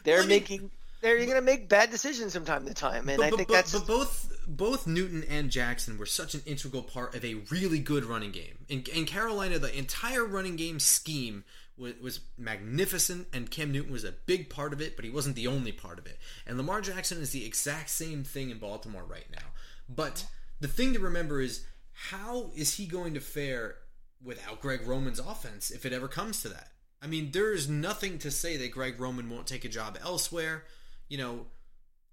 [0.04, 0.62] they're well, making.
[0.62, 3.48] Mean, they're going to make bad decisions from time to time, and but, I think
[3.48, 3.74] but, that's.
[3.74, 8.04] But both both Newton and Jackson were such an integral part of a really good
[8.04, 8.66] running game.
[8.70, 11.44] In, in Carolina, the entire running game scheme
[11.78, 15.36] was, was, magnificent, and Cam Newton was a big part of it, but he wasn't
[15.36, 16.20] the only part of it.
[16.46, 19.48] And Lamar Jackson is the exact same thing in Baltimore right now.
[19.90, 20.26] But
[20.60, 23.76] the thing to remember is how is he going to fare
[24.24, 26.68] without Greg Roman's offense if it ever comes to that?
[27.02, 30.66] I mean, there is nothing to say that Greg Roman won't take a job elsewhere,
[31.10, 31.48] you know,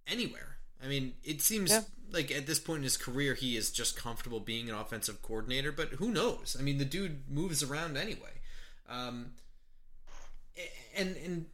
[0.07, 0.58] anywhere.
[0.83, 1.83] I mean, it seems yeah.
[2.13, 5.73] like at this point in his career, he is just comfortable being an offensive coordinator,
[5.73, 6.57] but who knows?
[6.59, 8.41] I mean, the dude moves around anyway.
[8.89, 9.33] Um,
[10.97, 11.47] and and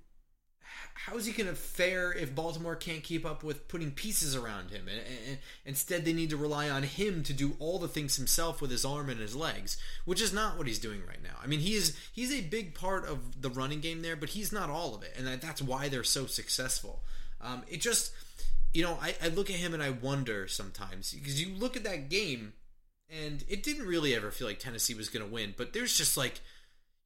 [0.95, 4.71] how is he going to fare if Baltimore can't keep up with putting pieces around
[4.71, 4.89] him?
[4.89, 8.63] And, and, instead, they need to rely on him to do all the things himself
[8.63, 11.37] with his arm and his legs, which is not what he's doing right now.
[11.43, 14.53] I mean, he is he's a big part of the running game there, but he's
[14.53, 17.03] not all of it, and that's why they're so successful.
[17.41, 18.13] Um, it just
[18.75, 21.85] you know, I, I look at him and I wonder sometimes because you look at
[21.85, 22.53] that game
[23.09, 26.17] and it didn't really ever feel like Tennessee was going to win, but there's just
[26.17, 26.41] like,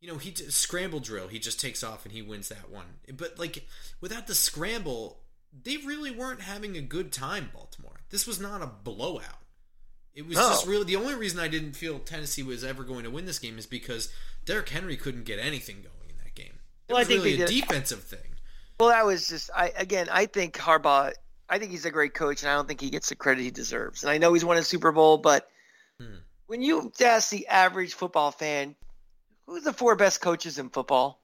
[0.01, 2.87] you know, he scramble drill, he just takes off and he wins that one.
[3.15, 3.67] But like
[4.01, 5.21] without the scramble,
[5.63, 7.51] they really weren't having a good time.
[7.53, 8.01] Baltimore.
[8.09, 9.43] This was not a blowout.
[10.15, 10.49] It was no.
[10.49, 13.39] just really the only reason I didn't feel Tennessee was ever going to win this
[13.39, 14.11] game is because
[14.47, 16.59] Derrick Henry couldn't get anything going in that game.
[16.89, 18.21] It well, was really a defensive thing.
[18.81, 20.09] Well, that was just I again.
[20.11, 21.13] I think Harbaugh
[21.49, 23.51] I think he's a great coach, and I don't think he gets the credit he
[23.51, 24.03] deserves.
[24.03, 25.49] And I know he's won a Super Bowl, but
[25.99, 26.17] hmm.
[26.47, 28.75] when you ask the average football fan,
[29.47, 31.23] who's the four best coaches in football?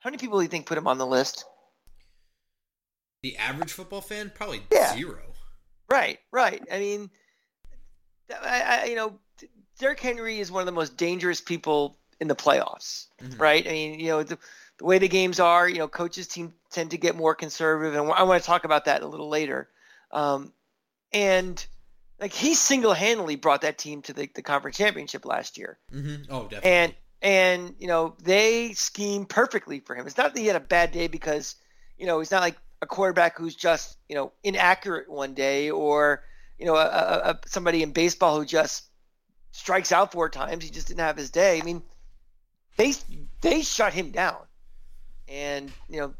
[0.00, 1.44] How many people do you think put him on the list?
[3.22, 4.94] The average football fan, probably yeah.
[4.94, 5.20] zero.
[5.88, 6.62] Right, right.
[6.72, 7.10] I mean,
[8.30, 9.18] I, I, you know,
[9.78, 13.40] Derrick Henry is one of the most dangerous people in the playoffs, mm-hmm.
[13.40, 13.66] right?
[13.66, 14.38] I mean, you know, the,
[14.78, 18.10] the way the games are, you know, coaches team tend to get more conservative, and
[18.12, 19.68] I want to talk about that a little later.
[20.10, 20.52] Um,
[21.12, 21.64] and
[22.20, 25.78] like he single-handedly brought that team to the, the conference championship last year.
[25.92, 26.32] Mm-hmm.
[26.32, 26.70] Oh, definitely.
[26.70, 30.06] And and you know they scheme perfectly for him.
[30.06, 31.56] It's not that he had a bad day because
[31.98, 36.24] you know he's not like a quarterback who's just you know inaccurate one day or
[36.58, 38.84] you know a, a, a somebody in baseball who just
[39.52, 40.64] strikes out four times.
[40.64, 41.60] He just didn't have his day.
[41.60, 41.82] I mean,
[42.76, 42.94] they
[43.40, 44.38] they shut him down
[45.28, 46.14] and you know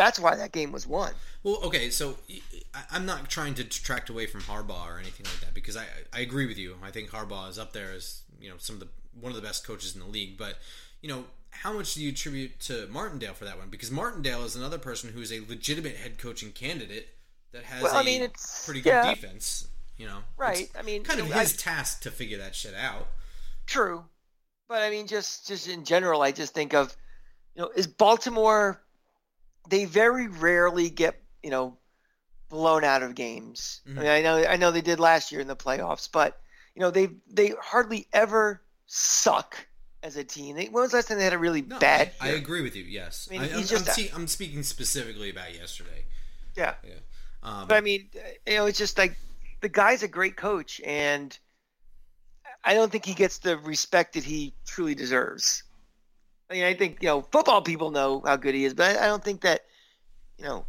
[0.00, 1.12] that's why that game was won.
[1.42, 2.16] Well, okay, so
[2.90, 6.20] I'm not trying to detract away from Harbaugh or anything like that because I I
[6.20, 6.76] agree with you.
[6.82, 8.88] I think Harbaugh is up there as you know some of the
[9.20, 10.56] one of the best coaches in the league, but
[11.02, 13.68] you know how much do you attribute to Martindale for that one?
[13.68, 17.08] Because Martindale is another person who's a legitimate head coaching candidate
[17.52, 19.14] that has well, I mean, it's, pretty good yeah.
[19.14, 19.68] defense.
[19.98, 20.70] You know, right?
[20.78, 23.06] I mean, kind of his I, task to figure that shit out.
[23.66, 24.04] True,
[24.66, 26.96] but I mean, just just in general, I just think of
[27.54, 28.80] you know, is Baltimore?
[29.68, 31.76] They very rarely get you know,
[32.48, 33.80] blown out of games.
[33.88, 33.98] Mm-hmm.
[33.98, 36.40] I mean, I know I know they did last year in the playoffs, but
[36.74, 39.56] you know they they hardly ever suck
[40.02, 40.56] as a team.
[40.56, 42.12] They, when was the last time they had a really no, bad?
[42.20, 42.84] I, I, agree with you.
[42.84, 43.64] Yes, I am
[44.14, 46.06] I'm, speaking specifically about yesterday.
[46.56, 46.94] Yeah, yeah.
[47.42, 48.08] Um, but I mean,
[48.46, 49.16] you know, it's just like
[49.60, 51.36] the guy's a great coach, and
[52.64, 55.62] I don't think he gets the respect that he truly deserves.
[56.50, 59.04] I mean, I think you know, football people know how good he is, but I,
[59.04, 59.66] I don't think that
[60.36, 60.64] you know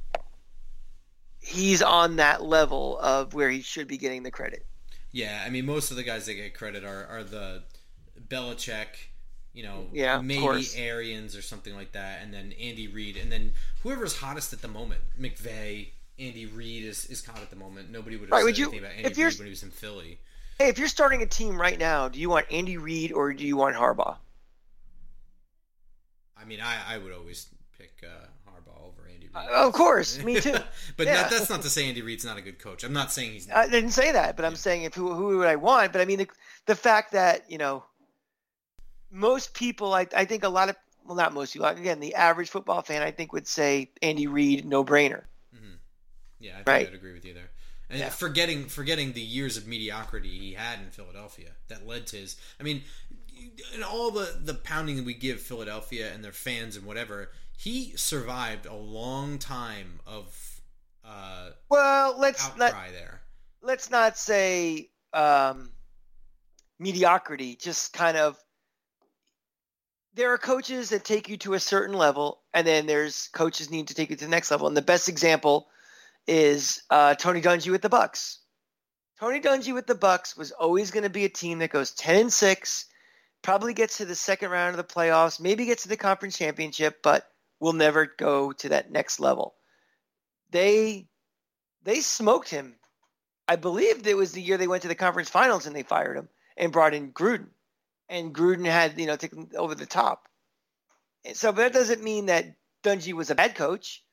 [1.40, 4.66] he's on that level of where he should be getting the credit.
[5.12, 7.64] Yeah, I mean, most of the guys that get credit are are the
[8.28, 8.88] Belichick,
[9.54, 13.54] you know, yeah, maybe Arians or something like that, and then Andy Reid, and then
[13.82, 15.90] whoever's hottest at the moment, McVay,
[16.20, 17.90] Andy Reid is, is hot at the moment.
[17.90, 19.72] Nobody would have right, said would you, anything about Andy Reid when he was in
[19.72, 20.20] Philly.
[20.60, 23.44] Hey, if you're starting a team right now, do you want Andy Reid or do
[23.44, 24.18] you want Harbaugh?
[26.42, 29.36] I mean, I, I would always pick uh, Harbaugh over Andy Reid.
[29.36, 30.52] Uh, of course, me too.
[30.98, 31.24] but yeah.
[31.24, 32.84] that, that's not to say Andy Reid's not a good coach.
[32.84, 33.48] I'm not saying he's.
[33.48, 33.58] Not.
[33.58, 35.92] I didn't say that, but I'm saying if who, who would I want?
[35.92, 36.28] But I mean, the,
[36.66, 37.84] the fact that you know,
[39.12, 40.76] most people, I, I think a lot of
[41.06, 41.68] well, not most people.
[41.68, 45.24] Again, the average football fan, I think, would say Andy Reid, no brainer.
[45.56, 45.76] Mm-hmm.
[46.40, 46.88] Yeah, I think right?
[46.88, 47.50] I'd agree with you there.
[47.90, 48.10] And yeah.
[48.10, 52.38] forgetting forgetting the years of mediocrity he had in Philadelphia that led to his.
[52.58, 52.84] I mean,
[53.74, 57.94] and all the the pounding that we give Philadelphia and their fans and whatever, he
[57.96, 60.62] survived a long time of
[61.06, 63.22] uh, well, let's not there.
[63.62, 65.72] Let's not say um,
[66.80, 67.56] mediocrity.
[67.56, 68.38] Just kind of
[70.14, 73.88] there are coaches that take you to a certain level, and then there's coaches need
[73.88, 74.68] to take you to the next level.
[74.68, 75.68] And the best example
[76.28, 78.38] is uh, Tony Dungy with the Bucs.
[79.20, 82.20] Tony Dungy with the Bucs was always going to be a team that goes ten
[82.20, 82.86] and six
[83.42, 87.02] probably gets to the second round of the playoffs, maybe gets to the conference championship,
[87.02, 87.28] but
[87.60, 89.56] will never go to that next level.
[90.52, 91.08] They
[91.84, 92.76] they smoked him.
[93.48, 96.18] I believe it was the year they went to the conference finals and they fired
[96.18, 97.50] him and brought in Gruden.
[98.10, 100.28] And Gruden had, you know, taken over the top.
[101.24, 104.04] And so but that doesn't mean that Dungy was a bad coach.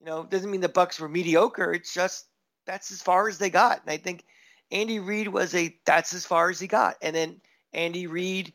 [0.00, 1.72] You know, doesn't mean the Bucs were mediocre.
[1.72, 2.26] It's just
[2.66, 3.82] that's as far as they got.
[3.82, 4.24] And I think
[4.70, 6.96] Andy Reid was a that's as far as he got.
[7.00, 7.40] And then
[7.72, 8.52] Andy Reid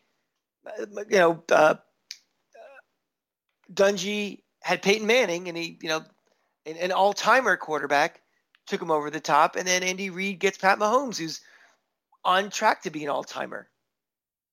[1.10, 1.76] you know, uh,
[3.74, 6.04] Dungy had Peyton Manning, and he, you know,
[6.66, 8.22] an, an all-timer quarterback
[8.68, 11.42] took him over the top, and then Andy Reid gets Pat Mahomes, who's
[12.24, 13.70] on track to be an all-timer.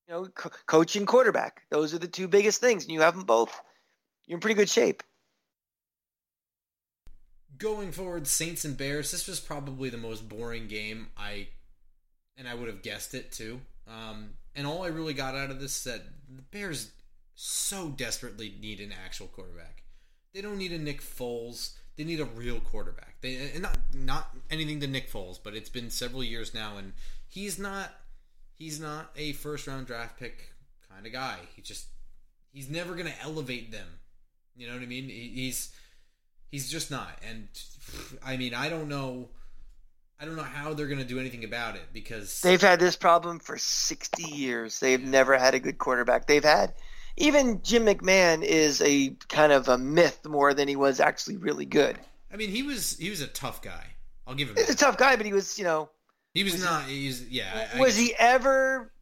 [0.09, 3.15] You know, co- coach and quarterback; those are the two biggest things, and you have
[3.15, 3.61] them both.
[4.27, 5.03] You're in pretty good shape.
[7.59, 9.11] Going forward, Saints and Bears.
[9.11, 11.49] This was probably the most boring game I,
[12.37, 13.61] and I would have guessed it too.
[13.89, 16.03] Um, and all I really got out of this is that
[16.35, 16.91] the Bears
[17.35, 19.83] so desperately need an actual quarterback.
[20.35, 21.75] They don't need a Nick Foles.
[21.97, 23.17] They need a real quarterback.
[23.21, 26.95] They and not not anything to Nick Foles, but it's been several years now, and
[27.29, 27.93] he's not
[28.55, 30.51] he's not a first round draft pick
[30.91, 31.37] kind of guy.
[31.55, 31.87] He just
[32.53, 33.87] he's never going to elevate them.
[34.57, 35.09] You know what I mean?
[35.09, 35.73] He's
[36.51, 37.19] he's just not.
[37.29, 37.49] And
[38.25, 39.29] I mean, I don't know
[40.19, 42.97] I don't know how they're going to do anything about it because they've had this
[42.97, 44.81] problem for 60 years.
[44.81, 45.11] They've yeah.
[45.11, 46.27] never had a good quarterback.
[46.27, 46.73] They've had
[47.17, 51.67] even Jim McMahon is a kind of a myth more than he was actually really
[51.67, 51.99] good.
[52.33, 53.85] I mean, he was he was a tough guy.
[54.27, 54.57] I'll give him.
[54.57, 55.91] He's a tough guy, but he was you know.
[56.35, 56.85] He was, was not.
[56.85, 57.69] He's yeah.
[57.75, 58.93] I, was I he ever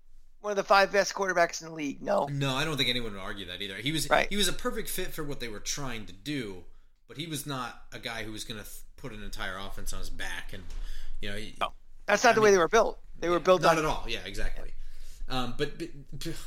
[0.41, 2.03] one of the five best quarterbacks in the league?
[2.03, 2.27] No.
[2.31, 3.77] No, I don't think anyone would argue that either.
[3.77, 4.27] He was right.
[4.29, 6.65] he was a perfect fit for what they were trying to do,
[7.09, 10.01] but he was not a guy who was going to put an entire offense on
[10.01, 10.63] his back and
[11.25, 11.73] you know, no,
[12.07, 12.99] that's not I the mean, way they were built.
[13.19, 13.79] They were built not on...
[13.79, 14.05] at all.
[14.09, 14.73] Yeah, exactly.
[15.29, 15.89] Um, but, but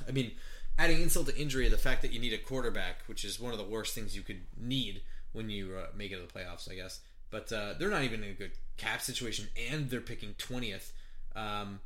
[0.07, 0.31] I mean,
[0.77, 3.57] adding insult to injury, the fact that you need a quarterback, which is one of
[3.57, 5.01] the worst things you could need
[5.33, 6.99] when you uh, make it to the playoffs, I guess.
[7.29, 10.93] But uh, they're not even in a good cap situation, and they're picking twentieth.
[11.35, 11.81] Um,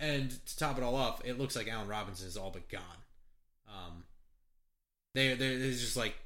[0.00, 2.82] and to top it all off, it looks like Allen Robinson is all but gone.
[3.68, 4.04] Um,
[5.14, 6.16] they, there's just like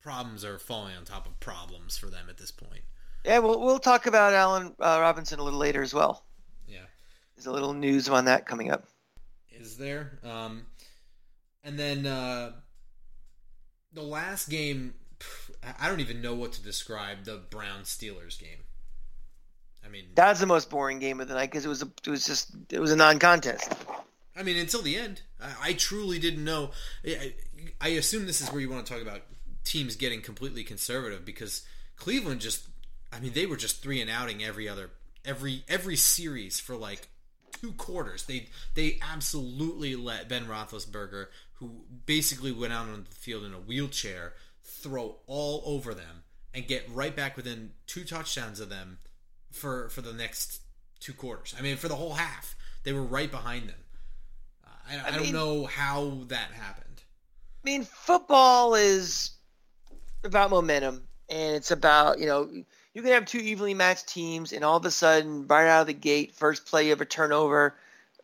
[0.00, 2.82] problems are falling on top of problems for them at this point.
[3.24, 6.24] Yeah, we'll we'll talk about Allen uh, Robinson a little later as well.
[6.66, 6.80] Yeah,
[7.36, 8.84] there's a little news on that coming up.
[9.50, 10.18] Is there?
[10.24, 10.66] Um,
[11.62, 12.52] and then uh,
[13.92, 14.94] the last game,
[15.78, 18.58] I don't even know what to describe the Brown Steelers game.
[19.84, 22.10] I mean, that's the most boring game of the night because it was a, it
[22.10, 23.72] was just it was a non-contest.
[24.34, 26.70] I mean, until the end, I, I truly didn't know.
[27.06, 27.34] I,
[27.80, 29.22] I assume this is where you want to talk about
[29.64, 31.62] teams getting completely conservative because
[31.96, 32.66] Cleveland just
[33.12, 34.90] I mean, they were just three and outing every other
[35.24, 37.08] every every series for like
[37.60, 38.24] two quarters.
[38.24, 43.58] They they absolutely let Ben Roethlisberger, who basically went out on the field in a
[43.58, 44.34] wheelchair,
[44.64, 48.98] throw all over them and get right back within two touchdowns of them
[49.50, 50.62] for for the next
[51.00, 51.54] two quarters.
[51.58, 52.54] I mean, for the whole half,
[52.84, 53.76] they were right behind them.
[54.64, 57.02] Uh, I, I, I don't know how that happened.
[57.64, 59.30] I mean, football is
[60.24, 62.48] about momentum, and it's about you know
[62.94, 65.86] you can have two evenly matched teams, and all of a sudden, right out of
[65.86, 67.74] the gate, first play of a turnover,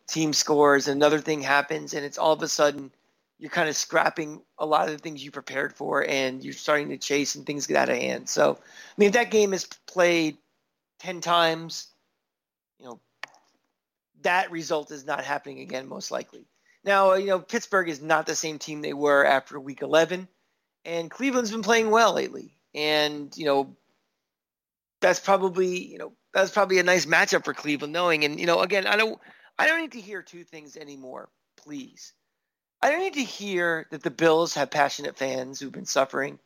[0.07, 2.91] team scores, another thing happens, and it's all of a sudden
[3.39, 6.89] you're kind of scrapping a lot of the things you prepared for, and you're starting
[6.89, 8.27] to chase, and things get out of hand.
[8.27, 10.37] So, I mean, if that game is played
[10.99, 11.87] ten times,
[12.79, 12.99] you know,
[14.21, 16.45] that result is not happening again, most likely.
[16.83, 20.27] Now, you know, Pittsburgh is not the same team they were after Week 11,
[20.85, 23.75] and Cleveland's been playing well lately, and you know,
[25.01, 28.23] that's probably you know that's probably a nice matchup for Cleveland, knowing.
[28.25, 29.19] And you know, again, I don't
[29.57, 32.13] I don't need to hear two things anymore, please.
[32.81, 36.39] I don't need to hear that the Bills have passionate fans who've been suffering,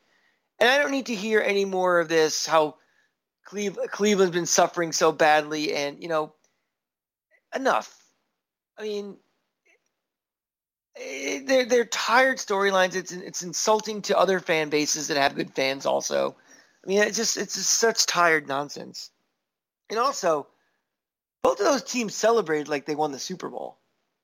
[0.58, 2.76] and I don't need to hear any more of this how
[3.44, 6.34] Cleve- Cleveland's been suffering so badly, and you know,
[7.54, 7.94] enough.
[8.78, 9.16] I mean,
[10.96, 12.94] eh, they're they're tired storylines.
[12.96, 16.36] It's it's insulting to other fan bases that have good fans also.
[16.84, 19.10] I mean, it's just it's just such tired nonsense.
[19.90, 20.46] And also,
[21.42, 23.76] both of those teams celebrated like they won the Super Bowl.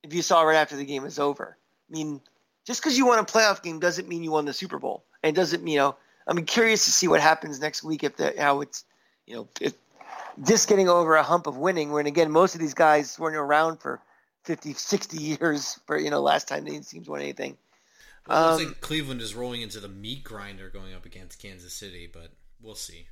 [0.03, 1.57] If you saw right after the game was over,
[1.89, 2.21] I mean,
[2.67, 5.37] just because you won a playoff game doesn't mean you won the Super Bowl, and
[5.37, 5.97] it doesn't you know?
[6.27, 8.85] I'm curious to see what happens next week if the how it's
[9.27, 9.75] you know if
[10.45, 11.93] just getting over a hump of winning.
[11.93, 14.01] When again, most of these guys weren't around for
[14.45, 17.57] 50, 60 years for you know last time these teams won anything.
[18.27, 21.41] Well, it looks um, like Cleveland is rolling into the meat grinder going up against
[21.41, 22.31] Kansas City, but
[22.63, 23.07] we'll see.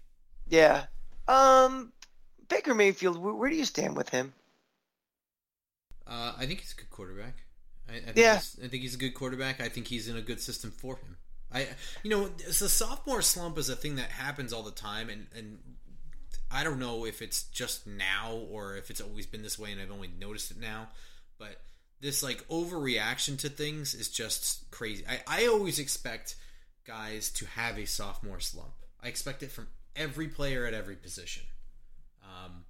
[0.48, 0.86] Yeah.
[1.26, 1.92] Um,
[2.48, 4.32] Baker Mayfield, where, where do you stand with him?
[6.06, 7.36] Uh, I think he's a good quarterback.
[7.88, 8.40] I, I think yeah.
[8.64, 9.60] I think he's a good quarterback.
[9.60, 11.16] I think he's in a good system for him.
[11.52, 11.66] I,
[12.02, 15.58] you know, the sophomore slump is a thing that happens all the time, and and
[16.50, 19.80] I don't know if it's just now or if it's always been this way, and
[19.80, 20.88] I've only noticed it now.
[21.38, 21.60] But
[22.00, 25.04] this like overreaction to things is just crazy.
[25.08, 26.36] I, I always expect
[26.86, 28.74] guys to have a sophomore slump.
[29.02, 31.44] I expect it from every player at every position.
[32.22, 32.64] Um,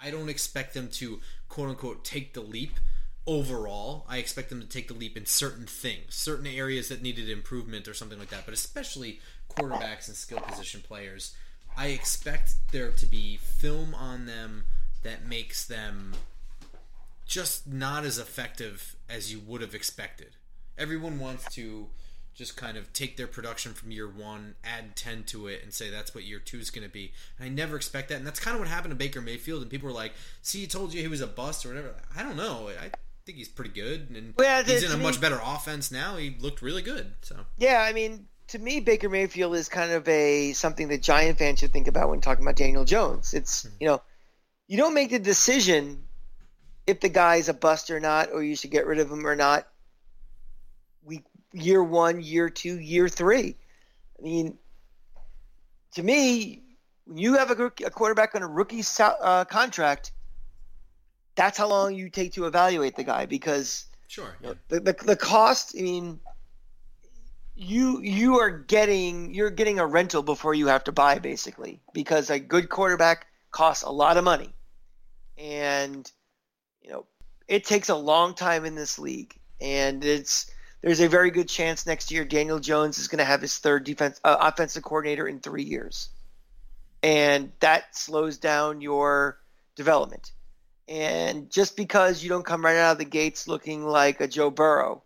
[0.00, 2.78] I don't expect them to quote unquote take the leap
[3.26, 4.06] overall.
[4.08, 7.86] I expect them to take the leap in certain things, certain areas that needed improvement
[7.86, 8.44] or something like that.
[8.44, 11.34] But especially quarterbacks and skill position players,
[11.76, 14.64] I expect there to be film on them
[15.02, 16.14] that makes them
[17.26, 20.36] just not as effective as you would have expected.
[20.76, 21.88] Everyone wants to
[22.40, 25.90] just kind of take their production from year one, add 10 to it, and say
[25.90, 27.12] that's what year two is going to be.
[27.38, 28.14] And I never expect that.
[28.14, 29.60] And that's kind of what happened to Baker Mayfield.
[29.60, 31.94] And people were like, see, he told you he was a bust or whatever.
[32.16, 32.70] I don't know.
[32.70, 32.90] I
[33.26, 34.08] think he's pretty good.
[34.08, 36.16] And well, he's in a me, much better offense now.
[36.16, 37.12] He looked really good.
[37.20, 41.36] So Yeah, I mean, to me, Baker Mayfield is kind of a something that Giant
[41.36, 43.34] fans should think about when talking about Daniel Jones.
[43.34, 43.74] It's, hmm.
[43.80, 44.02] you know,
[44.66, 46.04] you don't make the decision
[46.86, 49.36] if the guy's a bust or not, or you should get rid of him or
[49.36, 49.66] not
[51.02, 53.56] week year one, year two, year three.
[54.18, 54.58] I mean,
[55.92, 56.62] to me,
[57.06, 60.12] when you have a, a quarterback on a rookie uh, contract,
[61.34, 64.54] that's how long you take to evaluate the guy because sure yeah.
[64.68, 65.74] the, the, the cost.
[65.78, 66.20] I mean,
[67.56, 72.30] you you are getting you're getting a rental before you have to buy basically because
[72.30, 74.54] a good quarterback costs a lot of money,
[75.36, 76.10] and
[76.82, 77.06] you know
[77.48, 80.50] it takes a long time in this league, and it's
[80.82, 83.84] there's a very good chance next year Daniel Jones is going to have his third
[83.84, 86.08] defense uh, offensive coordinator in three years,
[87.02, 89.38] and that slows down your
[89.76, 90.32] development.
[90.88, 94.50] And just because you don't come right out of the gates looking like a Joe
[94.50, 95.02] Burrow,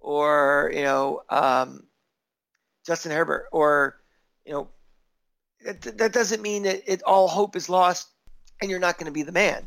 [0.00, 1.84] or you know um,
[2.86, 3.98] Justin Herbert, or
[4.44, 4.68] you know
[5.64, 8.08] that, that doesn't mean that it all hope is lost
[8.60, 9.66] and you're not going to be the man.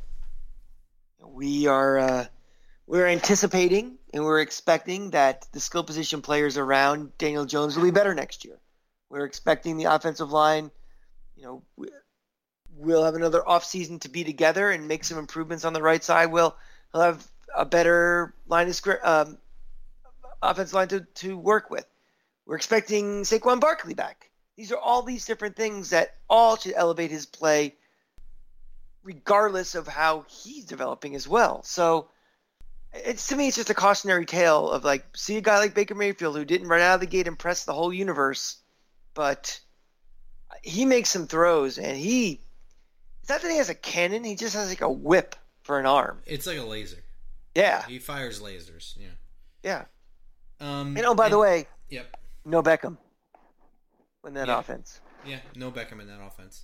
[1.19, 1.97] We are.
[1.97, 2.25] Uh,
[2.87, 7.91] we're anticipating and we're expecting that the skill position players around Daniel Jones will be
[7.91, 8.57] better next year.
[9.09, 10.71] We're expecting the offensive line,
[11.35, 11.63] you know,
[12.77, 16.31] we'll have another offseason to be together and make some improvements on the right side.
[16.31, 16.55] We'll,
[16.91, 19.37] he'll have a better line of script, um,
[20.41, 21.85] offensive line to, to work with.
[22.45, 24.29] We're expecting Saquon Barkley back.
[24.55, 27.75] These are all these different things that all should elevate his play,
[29.03, 31.61] regardless of how he's developing as well.
[31.63, 32.09] So,
[32.93, 35.95] it's to me, it's just a cautionary tale of like, see a guy like Baker
[35.95, 38.57] Mayfield who didn't run out of the gate and impress the whole universe,
[39.13, 39.59] but
[40.63, 42.41] he makes some throws and he.
[43.21, 45.85] It's not that he has a cannon; he just has like a whip for an
[45.85, 46.21] arm.
[46.25, 47.03] It's like a laser.
[47.55, 48.95] Yeah, he fires lasers.
[48.97, 49.09] Yeah.
[49.63, 49.83] Yeah.
[50.61, 52.15] Um, and oh, by and, the way, yep.
[52.45, 52.97] No Beckham
[54.25, 54.59] in that yeah.
[54.59, 55.01] offense.
[55.25, 56.63] Yeah, no Beckham in that offense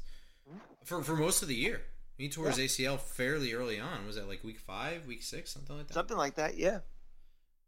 [0.84, 1.82] for for most of the year.
[2.24, 4.08] He tore his ACL fairly early on.
[4.08, 5.94] Was that like week five, week six, something like that?
[5.94, 6.80] Something like that, yeah.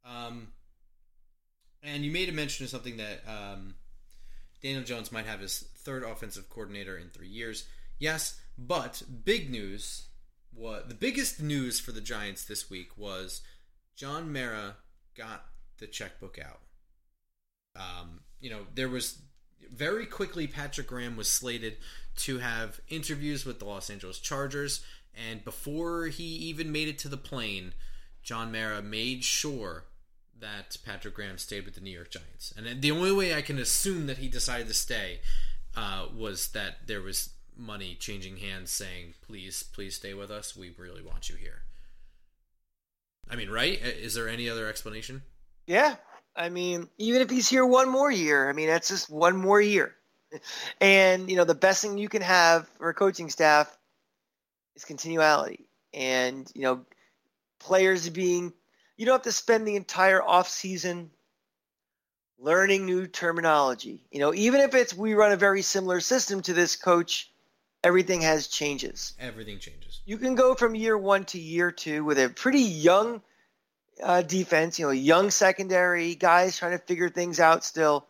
[0.05, 0.47] Um,
[1.83, 3.75] and you made a mention of something that um,
[4.63, 7.67] Daniel Jones might have his third offensive coordinator in three years.
[7.99, 10.05] Yes, but big news.
[10.53, 13.41] What the biggest news for the Giants this week was
[13.97, 14.77] John Mara
[15.17, 15.43] got
[15.79, 16.61] the checkbook out.
[17.75, 19.19] Um, you know, there was
[19.69, 21.75] very quickly Patrick Graham was slated
[22.17, 24.83] to have interviews with the Los Angeles Chargers,
[25.29, 27.73] and before he even made it to the plane,
[28.23, 29.85] John Mara made sure
[30.39, 32.53] that Patrick Graham stayed with the New York Giants.
[32.57, 35.21] And the only way I can assume that he decided to stay
[35.75, 40.55] uh, was that there was money changing hands saying, please, please stay with us.
[40.55, 41.61] We really want you here.
[43.29, 43.79] I mean, right?
[43.81, 45.23] Is there any other explanation?
[45.65, 45.95] Yeah.
[46.35, 49.61] I mean, even if he's here one more year, I mean, that's just one more
[49.61, 49.95] year.
[50.81, 53.77] And, you know, the best thing you can have for a coaching staff
[54.75, 55.67] is continuality.
[55.93, 56.85] And, you know,
[57.59, 58.53] players being,
[58.97, 61.09] you don't have to spend the entire off season
[62.37, 64.03] learning new terminology.
[64.11, 67.31] You know, even if it's we run a very similar system to this coach,
[67.83, 69.13] everything has changes.
[69.19, 70.01] Everything changes.
[70.05, 73.21] You can go from year one to year two with a pretty young
[74.03, 78.07] uh, defense, you know, young secondary guys trying to figure things out still.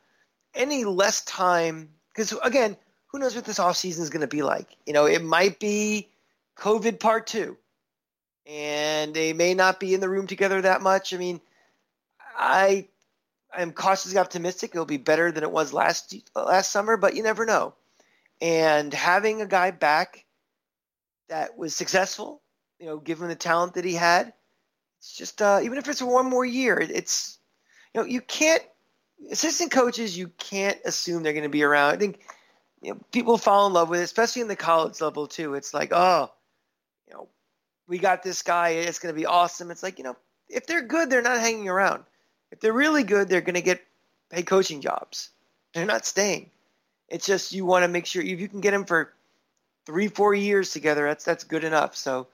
[0.54, 4.68] Any less time, because again, who knows what this offseason is going to be like?
[4.86, 6.10] You know, it might be
[6.58, 7.58] COVID part two,
[8.46, 11.14] and they may not be in the room together that much.
[11.14, 11.42] I mean,
[12.38, 12.88] I
[13.54, 17.46] I'm cautiously optimistic it'll be better than it was last last summer, but you never
[17.46, 17.74] know.
[18.42, 20.26] And having a guy back
[21.30, 22.42] that was successful,
[22.80, 24.34] you know, given the talent that he had,
[25.00, 27.40] it's just uh, even if it's one more year, it's
[27.94, 28.64] you know you can't
[29.32, 31.94] assistant coaches you can't assume they're going to be around.
[31.94, 32.20] I think
[32.82, 35.54] you know, people fall in love with it, especially in the college level too.
[35.56, 36.32] It's like oh,
[37.08, 37.28] you know,
[37.88, 39.72] we got this guy, it's going to be awesome.
[39.72, 40.16] It's like you know,
[40.50, 42.04] if they're good, they're not hanging around.
[42.52, 43.86] If they're really good, they're going to get
[44.30, 45.30] paid coaching jobs.
[45.74, 46.52] They're not staying.
[47.10, 49.14] It's just you want to make sure if you can get them for
[49.86, 51.96] three, four years together, that's that's good enough.
[51.96, 52.28] So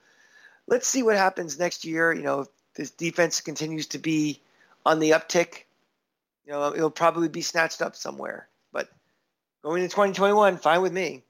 [0.66, 2.12] let's see what happens next year.
[2.12, 4.40] You know, if this defense continues to be
[4.84, 5.64] on the uptick,
[6.44, 8.48] you know, it'll probably be snatched up somewhere.
[8.72, 8.88] But
[9.62, 11.22] going to 2021, fine with me.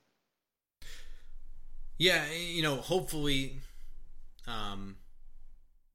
[1.98, 3.60] Yeah, you know, hopefully,
[4.48, 4.96] um,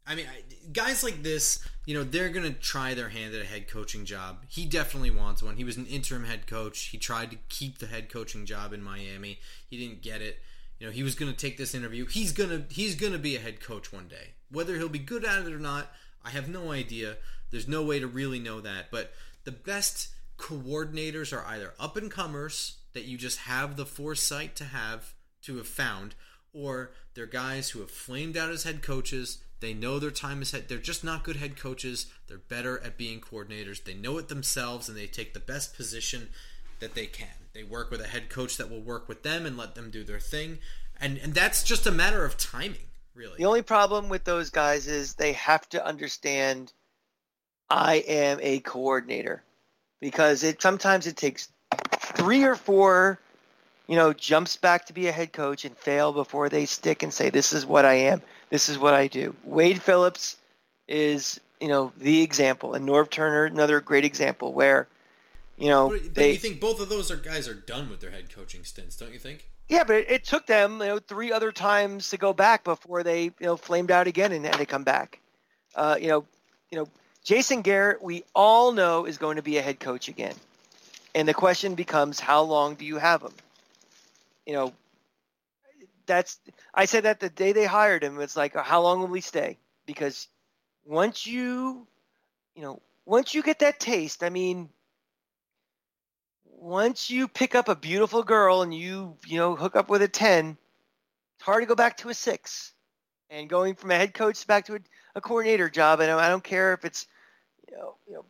[0.06, 0.26] I mean,
[0.72, 4.06] guys like this, you know, they're going to try their hand at a head coaching
[4.06, 4.46] job.
[4.48, 5.58] He definitely wants one.
[5.58, 6.80] He was an interim head coach.
[6.86, 9.40] He tried to keep the head coaching job in Miami.
[9.70, 10.40] He didn't get it.
[10.80, 12.06] You know, he was going to take this interview.
[12.06, 14.36] He's going to he's going to be a head coach one day.
[14.52, 15.88] Whether he'll be good at it or not,
[16.24, 17.18] I have no idea.
[17.52, 22.12] There's no way to really know that, but the best coordinators are either up and
[22.12, 26.16] comers that you just have the foresight to have to have found
[26.54, 30.52] or they're guys who have flamed out as head coaches they know their time is
[30.52, 30.68] head.
[30.68, 32.08] They're just not good head coaches.
[32.28, 33.84] They're better at being coordinators.
[33.84, 36.30] They know it themselves, and they take the best position
[36.80, 37.28] that they can.
[37.54, 40.04] They work with a head coach that will work with them and let them do
[40.04, 40.60] their thing,
[41.00, 43.38] and and that's just a matter of timing, really.
[43.38, 46.74] The only problem with those guys is they have to understand
[47.70, 49.44] I am a coordinator
[50.00, 51.50] because it sometimes it takes
[52.16, 53.20] three or four
[53.88, 57.14] you know, jumps back to be a head coach and fail before they stick and
[57.14, 58.22] say, "This is what I am.
[58.50, 60.38] This is what I do." Wade Phillips
[60.88, 64.88] is, you know, the example, and Norv Turner, another great example where,
[65.58, 66.32] you know, but, but they.
[66.34, 69.14] You think both of those are guys are done with their head coaching stints, don't
[69.14, 69.50] you think?
[69.70, 73.04] Yeah, but it, it took them, you know, three other times to go back before
[73.04, 75.20] they, you know, flamed out again and had to come back.
[75.76, 76.26] Uh, you know,
[76.72, 76.88] you know,
[77.28, 80.34] Jason Garrett, we all know is going to be a head coach again,
[81.14, 83.34] and the question becomes, how long do you have him?
[84.48, 84.74] you know,
[86.08, 86.40] that's
[86.74, 88.20] I said that the day they hired him.
[88.22, 89.58] It's like, how long will he stay?
[89.86, 90.28] Because
[90.86, 91.86] once you,
[92.56, 94.70] you know, once you get that taste, I mean,
[96.46, 100.08] once you pick up a beautiful girl and you, you know, hook up with a
[100.08, 100.58] ten,
[101.36, 102.72] it's hard to go back to a six.
[103.30, 104.80] And going from a head coach back to a,
[105.16, 107.06] a coordinator job, and I don't care if it's,
[107.70, 108.26] you know, you know,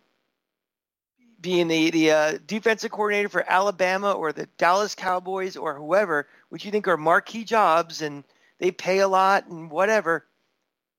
[1.40, 6.66] being the the uh, defensive coordinator for Alabama or the Dallas Cowboys or whoever, which
[6.66, 8.24] you think are marquee jobs and
[8.60, 10.26] they pay a lot and whatever,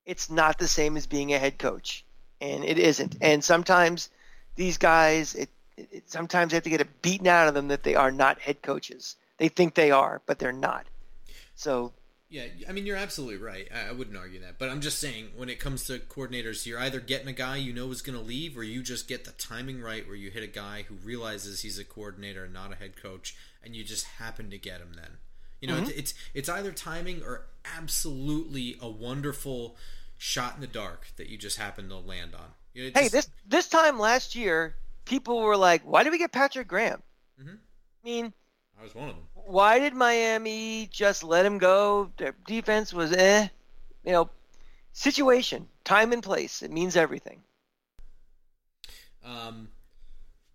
[0.07, 2.05] it's not the same as being a head coach,
[2.41, 3.17] and it isn't.
[3.21, 4.11] And sometimes
[4.55, 7.83] these guys, it, it sometimes they have to get it beaten out of them that
[7.83, 9.17] they are not head coaches.
[9.39, 10.87] They think they are, but they're not.
[11.55, 11.93] So
[12.31, 13.69] yeah, I mean, you're absolutely right.
[13.73, 14.59] I, wouldn't argue that.
[14.59, 17.73] But I'm just saying, when it comes to coordinators, you're either getting a guy you
[17.73, 20.43] know is going to leave, or you just get the timing right where you hit
[20.43, 24.05] a guy who realizes he's a coordinator and not a head coach, and you just
[24.05, 25.17] happen to get him then.
[25.61, 25.85] You know, mm-hmm.
[25.85, 29.77] it's, it's it's either timing or absolutely a wonderful
[30.19, 32.51] shot in the dark that you just happen to land on.
[32.75, 34.77] You know, hey, this this time last year,
[35.07, 37.03] people were like, "Why did we get Patrick Graham?"
[37.41, 37.55] Mm-hmm.
[37.55, 38.33] I mean,
[38.79, 39.25] I was one of them.
[39.35, 42.11] Why did Miami just let him go?
[42.17, 43.49] Their defense was eh.
[44.05, 44.31] You know,
[44.93, 47.43] situation, time and place, it means everything.
[49.25, 49.69] Um,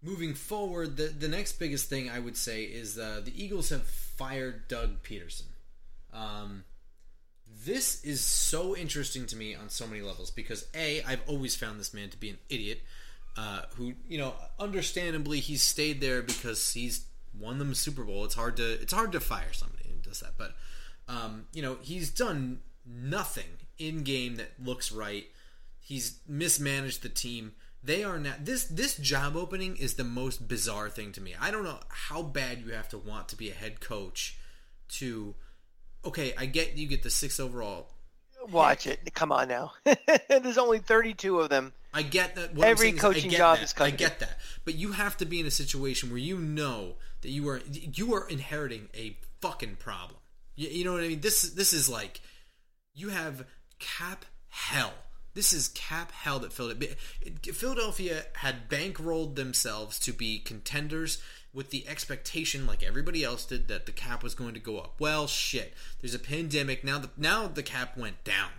[0.02, 3.84] moving forward, the the next biggest thing I would say is uh, the Eagles have
[3.84, 5.48] fired Doug Pederson.
[6.14, 6.64] Um,
[7.66, 11.80] this is so interesting to me on so many levels because a I've always found
[11.80, 12.82] this man to be an idiot.
[13.36, 17.06] Uh, who you know, understandably, he's stayed there because he's
[17.38, 18.26] won them a Super Bowl.
[18.26, 20.56] It's hard to it's hard to fire somebody who does that, but
[21.08, 25.26] um, you know, he's done nothing in game that looks right.
[25.80, 27.54] He's mismanaged the team.
[27.84, 31.36] They are now this this job opening is the most bizarre thing to me.
[31.40, 34.38] I don't know how bad you have to want to be a head coach
[34.90, 35.36] to
[36.06, 37.90] okay, I get you get the sixth overall.
[38.52, 39.14] Watch it.
[39.14, 39.74] Come on now.
[40.28, 41.72] There's only 32 of them.
[41.94, 42.58] I get that.
[42.60, 43.64] Every coaching job that.
[43.64, 43.74] is.
[43.80, 47.30] I get that, but you have to be in a situation where you know that
[47.30, 50.20] you are you are inheriting a fucking problem.
[50.56, 51.22] You, you know what I mean?
[51.22, 52.22] This this is like
[52.94, 53.46] you have
[53.80, 54.94] cap hell.
[55.34, 56.96] This is cap hell that Philadelphia.
[57.42, 61.22] Philadelphia had bankrolled themselves to be contenders
[61.52, 64.96] with the expectation, like everybody else did, that the cap was going to go up.
[65.00, 65.74] Well, shit.
[66.02, 67.00] There's a pandemic now.
[67.00, 68.52] The, now the cap went down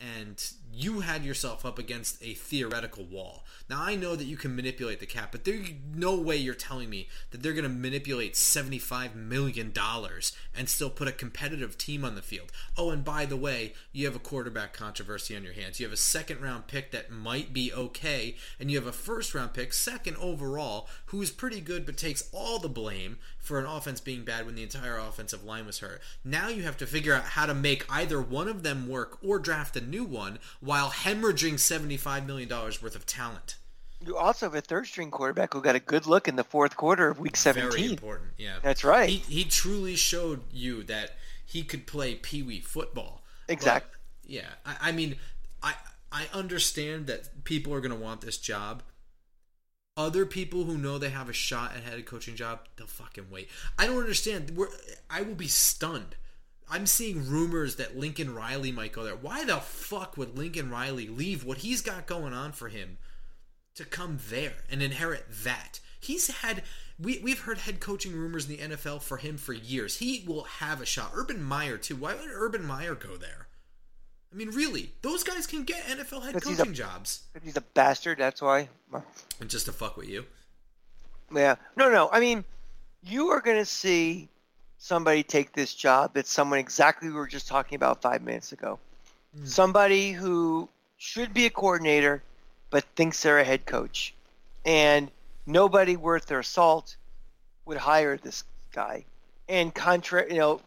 [0.00, 3.44] and you had yourself up against a theoretical wall.
[3.68, 6.90] Now I know that you can manipulate the cap, but there's no way you're telling
[6.90, 12.04] me that they're going to manipulate 75 million dollars and still put a competitive team
[12.04, 12.52] on the field.
[12.76, 15.80] Oh, and by the way, you have a quarterback controversy on your hands.
[15.80, 19.34] You have a second round pick that might be okay, and you have a first
[19.34, 23.66] round pick, second overall, who is pretty good but takes all the blame for an
[23.66, 26.02] offense being bad when the entire offensive line was hurt.
[26.22, 29.38] Now you have to figure out how to make either one of them work or
[29.38, 33.56] draft a new one while hemorrhaging $75 million worth of talent.
[34.04, 36.76] You also have a third string quarterback who got a good look in the fourth
[36.76, 37.70] quarter of week 17.
[37.70, 38.56] Very important, yeah.
[38.62, 39.08] That's right.
[39.08, 43.22] He, he truly showed you that he could play pee wee football.
[43.48, 43.90] Exactly.
[44.22, 44.48] But, yeah.
[44.64, 45.16] I, I mean,
[45.62, 45.74] I,
[46.12, 48.82] I understand that people are going to want this job.
[49.96, 53.48] Other people who know they have a shot at head coaching job, they'll fucking wait.
[53.76, 54.52] I don't understand.
[54.56, 54.68] We're,
[55.10, 56.14] I will be stunned
[56.70, 59.16] I'm seeing rumors that Lincoln Riley might go there.
[59.16, 62.98] Why the fuck would Lincoln Riley leave what he's got going on for him
[63.74, 65.80] to come there and inherit that?
[66.00, 66.62] He's had
[67.00, 69.98] we we've heard head coaching rumors in the NFL for him for years.
[69.98, 71.12] He will have a shot.
[71.14, 71.96] Urban Meyer too.
[71.96, 73.48] Why would Urban Meyer go there?
[74.32, 77.22] I mean, really, those guys can get NFL head coaching a, jobs.
[77.42, 78.18] He's a bastard.
[78.18, 78.68] That's why.
[79.40, 80.26] And just to fuck with you.
[81.34, 81.56] Yeah.
[81.76, 82.10] No, no.
[82.12, 82.44] I mean,
[83.02, 84.28] you are going to see
[84.78, 88.78] somebody take this job It's someone exactly we were just talking about five minutes ago.
[89.36, 89.46] Mm.
[89.46, 92.22] Somebody who should be a coordinator
[92.70, 94.14] but thinks they're a head coach.
[94.64, 95.10] And
[95.46, 96.96] nobody worth their salt
[97.64, 99.04] would hire this guy.
[99.48, 100.60] And contrary, you know,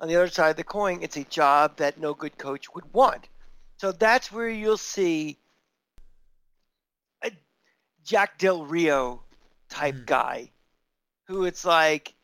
[0.00, 2.92] on the other side of the coin, it's a job that no good coach would
[2.92, 3.28] want.
[3.76, 5.36] So that's where you'll see
[7.22, 7.30] a
[8.04, 9.20] Jack Del Rio
[9.68, 10.06] type mm.
[10.06, 10.50] guy
[11.26, 12.14] who it's like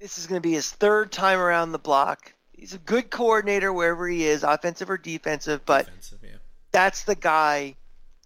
[0.00, 2.32] this is going to be his third time around the block.
[2.52, 6.36] He's a good coordinator wherever he is, offensive or defensive, but defensive, yeah.
[6.72, 7.76] that's the guy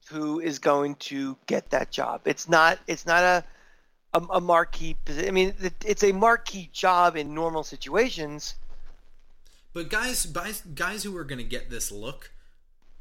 [0.09, 2.23] who is going to get that job.
[2.25, 3.45] It's not it's not a
[4.15, 5.55] a, a marquee I mean,
[5.85, 8.55] it's a marquee job in normal situations.
[9.73, 12.31] But guys, guys, guys who are going to get this look,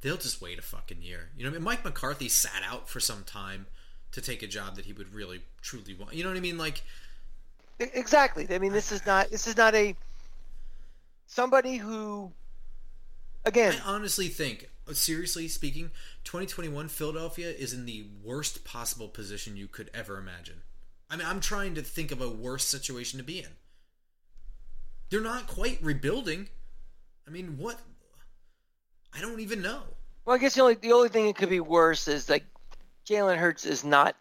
[0.01, 1.29] they'll just wait a fucking year.
[1.35, 3.65] You know, I mean, Mike McCarthy sat out for some time
[4.13, 6.13] to take a job that he would really truly want.
[6.13, 6.57] You know what I mean?
[6.57, 6.83] Like
[7.81, 8.47] Exactly.
[8.49, 9.95] I mean, this is not this is not a
[11.25, 12.31] somebody who
[13.45, 13.75] again.
[13.83, 15.91] I honestly think, seriously speaking,
[16.23, 20.61] 2021 Philadelphia is in the worst possible position you could ever imagine.
[21.09, 23.49] I mean, I'm trying to think of a worse situation to be in.
[25.09, 26.47] They're not quite rebuilding.
[27.27, 27.79] I mean, what?
[29.13, 29.81] I don't even know.
[30.23, 32.45] Well, I guess the only the only thing that could be worse is like
[33.05, 34.15] Jalen Hurts is not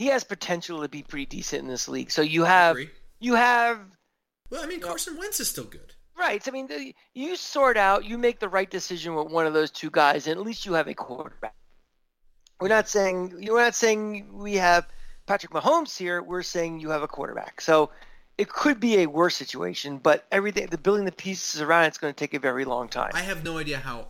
[0.00, 2.10] he has potential to be pretty decent in this league.
[2.10, 2.78] So you have
[3.18, 3.80] you have.
[4.48, 5.92] Well, I mean, Carson Wentz is still good.
[6.18, 6.42] Right.
[6.48, 9.90] I mean, you sort out, you make the right decision with one of those two
[9.90, 11.54] guys, and at least you have a quarterback.
[12.60, 14.88] We're not saying you're not saying we have
[15.26, 16.22] Patrick Mahomes here.
[16.22, 17.60] We're saying you have a quarterback.
[17.60, 17.90] So
[18.38, 22.14] it could be a worse situation, but everything, the building the pieces around it's going
[22.14, 23.10] to take a very long time.
[23.12, 24.08] I have no idea how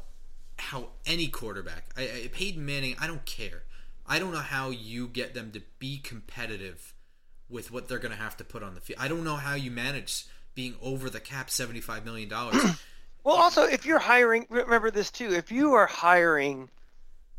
[0.57, 3.65] how any quarterback, I, I Peyton Manning, I don't care.
[4.11, 6.95] I don't know how you get them to be competitive
[7.49, 8.99] with what they're going to have to put on the field.
[9.01, 12.61] I don't know how you manage being over the cap seventy five million dollars.
[13.25, 15.33] well, also if you're hiring, remember this too.
[15.33, 16.69] If you are hiring,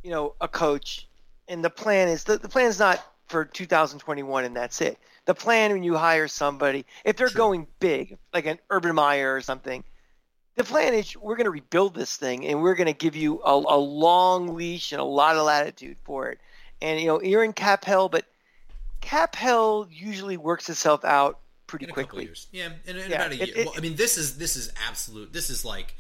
[0.02, 1.08] you know, a coach,
[1.50, 4.98] and the plan is the, the plan is not for 2021 and that's it.
[5.26, 9.42] The plan when you hire somebody, if they're going big, like an Urban Meyer or
[9.42, 9.84] something,
[10.56, 13.42] the plan is we're going to rebuild this thing and we're going to give you
[13.44, 16.40] a, a, long leash and a lot of latitude for it.
[16.82, 18.26] And you know you're in cap hell, but
[19.02, 22.30] cap hell usually works itself out pretty quickly.
[22.52, 23.48] Yeah, in, in yeah, about a year.
[23.56, 25.34] It, well, I mean, this is this is absolute.
[25.34, 25.96] This is like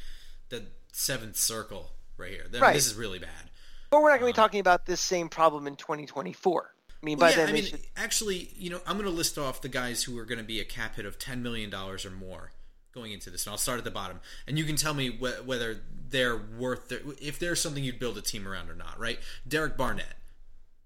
[0.49, 2.45] the seventh circle right here.
[2.59, 2.73] right.
[2.73, 3.49] This is really bad.
[3.89, 6.73] But we're not going to be um, talking about this same problem in 2024.
[7.01, 7.81] I mean, well, by yeah, then, I mean, should...
[7.97, 10.59] actually, you know, I'm going to list off the guys who are going to be
[10.59, 12.51] a cap hit of 10 million dollars or more
[12.93, 15.47] going into this, and I'll start at the bottom, and you can tell me wh-
[15.47, 18.99] whether they're worth their, if there's something you'd build a team around or not.
[18.99, 19.19] Right?
[19.47, 20.15] Derek Barnett.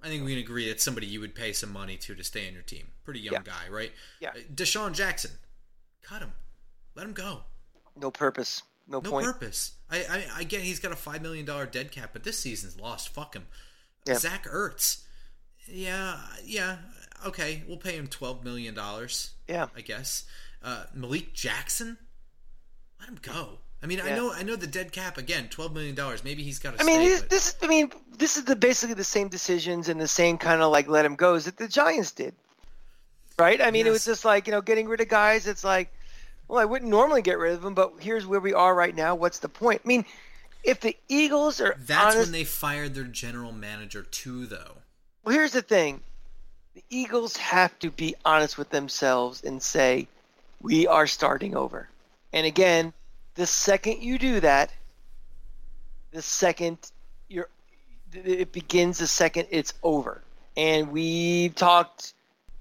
[0.06, 2.48] I think we can agree that's somebody you would pay some money to to stay
[2.48, 2.88] on your team.
[3.04, 3.42] Pretty young yeah.
[3.44, 3.92] guy, right?
[4.20, 4.32] Yeah.
[4.54, 5.32] DeSean Jackson,
[6.04, 6.34] cut him,
[6.96, 7.42] let him go.
[7.98, 8.64] No purpose.
[8.88, 9.06] No, point.
[9.06, 9.26] no point.
[9.26, 9.72] purpose.
[9.90, 12.80] I, I I get he's got a five million dollar dead cap, but this season's
[12.80, 13.10] lost.
[13.10, 13.48] Fuck him.
[14.06, 14.16] Yeah.
[14.16, 15.02] Zach Ertz
[15.68, 16.78] yeah, yeah,
[17.26, 19.32] okay, we'll pay him twelve million dollars.
[19.48, 20.26] Yeah, I guess.
[20.64, 21.98] Uh, Malik Jackson,
[23.00, 23.60] let him go.
[23.84, 24.14] I mean, yeah.
[24.14, 26.24] I know, I know the dead cap again, twelve million dollars.
[26.24, 26.80] Maybe he's got.
[26.80, 27.30] I mean, this, but...
[27.30, 30.72] this, I mean, this is the basically the same decisions and the same kind of
[30.72, 32.34] like let him go that the Giants did,
[33.38, 33.62] right?
[33.62, 33.88] I mean, yes.
[33.88, 35.46] it was just like you know getting rid of guys.
[35.46, 35.94] It's like,
[36.48, 39.14] well, I wouldn't normally get rid of them, but here's where we are right now.
[39.16, 39.82] What's the point?
[39.86, 40.06] I mean,
[40.64, 44.78] if the Eagles are that's honest, when they fired their general manager too, though.
[45.24, 46.02] Well, here's the thing
[46.74, 50.08] the Eagles have to be honest with themselves and say,
[50.62, 51.88] we are starting over.
[52.34, 52.94] And again,
[53.36, 54.72] the second you do that,
[56.12, 56.78] the second
[57.28, 57.50] you're,
[58.14, 60.22] it begins the second it's over.
[60.58, 62.14] And we've talked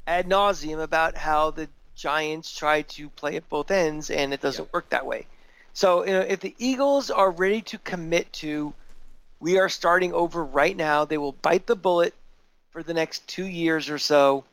[0.06, 4.72] ad nauseum about how the Giants try to play at both ends, and it doesn't
[4.72, 5.26] work that way.
[5.74, 8.74] So, you know, if the Eagles are ready to commit to,
[9.40, 12.14] we are starting over right now, they will bite the bullet
[12.70, 14.44] for the next two years or so,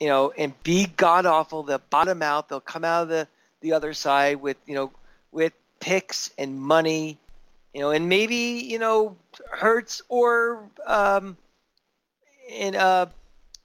[0.00, 1.62] you know, and be god awful.
[1.62, 2.48] They'll bottom out.
[2.48, 3.26] They'll come out of the,
[3.62, 4.90] the other side with, you know,
[5.36, 7.18] with picks and money,
[7.74, 9.14] you know, and maybe, you know,
[9.50, 11.36] Hurts or um,
[12.50, 13.06] and uh,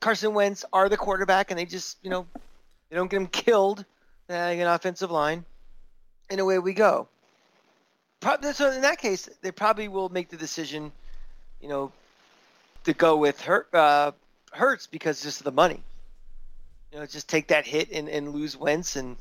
[0.02, 2.28] Carson Wentz are the quarterback and they just, you know,
[2.90, 3.86] they don't get him killed
[4.30, 5.46] uh, an offensive line.
[6.30, 7.08] And away we go.
[8.22, 10.92] So in that case, they probably will make the decision,
[11.62, 11.92] you know,
[12.84, 14.12] to go with Hurt, uh,
[14.52, 15.82] Hurts because just of the money.
[16.92, 19.16] You know, just take that hit and, and lose Wentz, and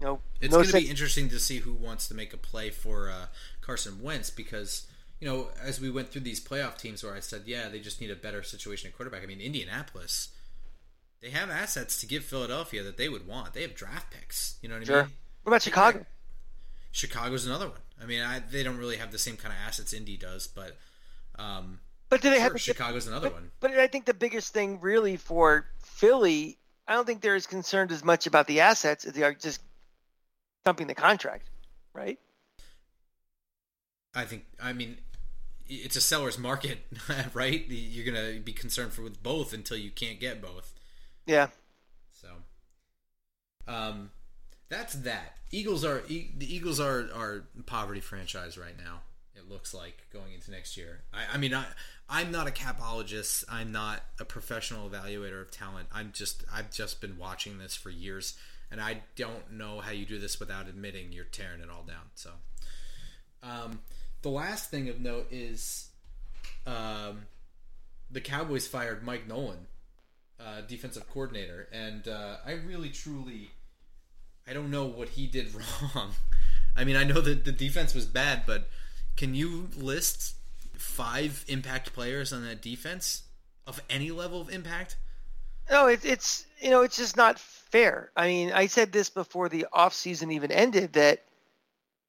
[0.00, 2.36] you know, it's no going to be interesting to see who wants to make a
[2.36, 3.26] play for uh,
[3.60, 4.86] Carson Wentz because
[5.20, 8.00] you know, as we went through these playoff teams where I said, yeah, they just
[8.00, 9.22] need a better situation at quarterback.
[9.22, 10.28] I mean, Indianapolis,
[11.22, 13.54] they have assets to give Philadelphia that they would want.
[13.54, 14.58] They have draft picks.
[14.60, 15.10] You know what I mean?
[15.44, 16.06] What about Chicago?
[16.92, 17.80] Chicago's another one.
[18.02, 20.76] I mean, I, they don't really have the same kind of assets Indy does, but
[21.38, 23.50] um, but do they sure, have Chicago's another but, one?
[23.60, 27.92] But I think the biggest thing really for Philly, I don't think they're as concerned
[27.92, 29.60] as much about the assets as they are just
[30.64, 31.50] dumping the contract,
[31.92, 32.18] right?
[34.14, 34.44] I think.
[34.62, 34.98] I mean,
[35.68, 36.78] it's a seller's market,
[37.34, 37.64] right?
[37.68, 40.72] You're gonna be concerned for with both until you can't get both.
[41.26, 41.48] Yeah.
[42.12, 42.28] So,
[43.66, 44.10] um,
[44.68, 45.36] that's that.
[45.50, 49.00] Eagles are the Eagles are are poverty franchise right now.
[49.36, 51.02] It looks like going into next year.
[51.12, 51.66] I, I mean, I
[52.08, 53.44] I'm not a capologist.
[53.50, 55.88] I'm not a professional evaluator of talent.
[55.92, 58.34] I'm just I've just been watching this for years,
[58.74, 62.10] and I don't know how you do this without admitting you're tearing it all down.
[62.16, 62.30] So,
[63.40, 63.78] um,
[64.22, 65.90] the last thing of note is,
[66.66, 67.26] um,
[68.10, 69.68] the Cowboys fired Mike Nolan,
[70.40, 73.52] uh, defensive coordinator, and uh, I really truly,
[74.44, 75.54] I don't know what he did
[75.94, 76.10] wrong.
[76.74, 78.68] I mean, I know that the defense was bad, but
[79.16, 80.34] can you list
[80.72, 83.22] five impact players on that defense
[83.68, 84.96] of any level of impact?
[85.70, 88.10] No, it, it's you know it's just not fair.
[88.16, 91.22] I mean, I said this before the offseason even ended that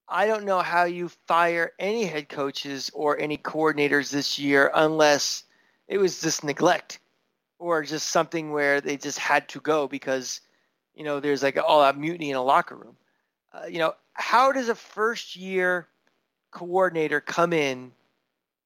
[0.08, 5.44] I don't know how you fire any head coaches or any coordinators this year unless
[5.90, 7.00] it was just neglect
[7.60, 10.40] or just something where they just had to go because
[10.94, 12.96] you know there's like all that mutiny in a locker room.
[13.54, 15.86] Uh, you know, how does a first year
[16.52, 17.92] coordinator come in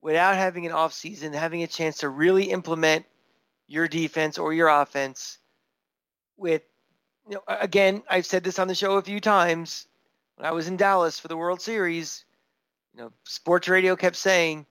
[0.03, 3.05] without having an off season, having a chance to really implement
[3.67, 5.39] your defense or your offense
[6.39, 6.63] with
[7.27, 9.87] you know again, I've said this on the show a few times
[10.35, 12.25] when I was in Dallas for the World Series,
[12.93, 14.65] you know, sports radio kept saying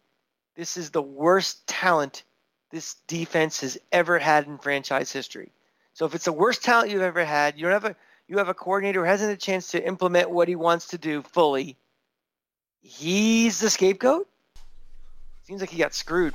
[0.56, 2.24] this is the worst talent
[2.70, 5.52] this defense has ever had in franchise history.
[5.94, 7.96] So if it's the worst talent you've ever had, you don't have a
[8.28, 11.22] you have a coordinator who hasn't a chance to implement what he wants to do
[11.22, 11.76] fully.
[12.80, 14.28] He's the scapegoat.
[15.44, 16.34] Seems like he got screwed.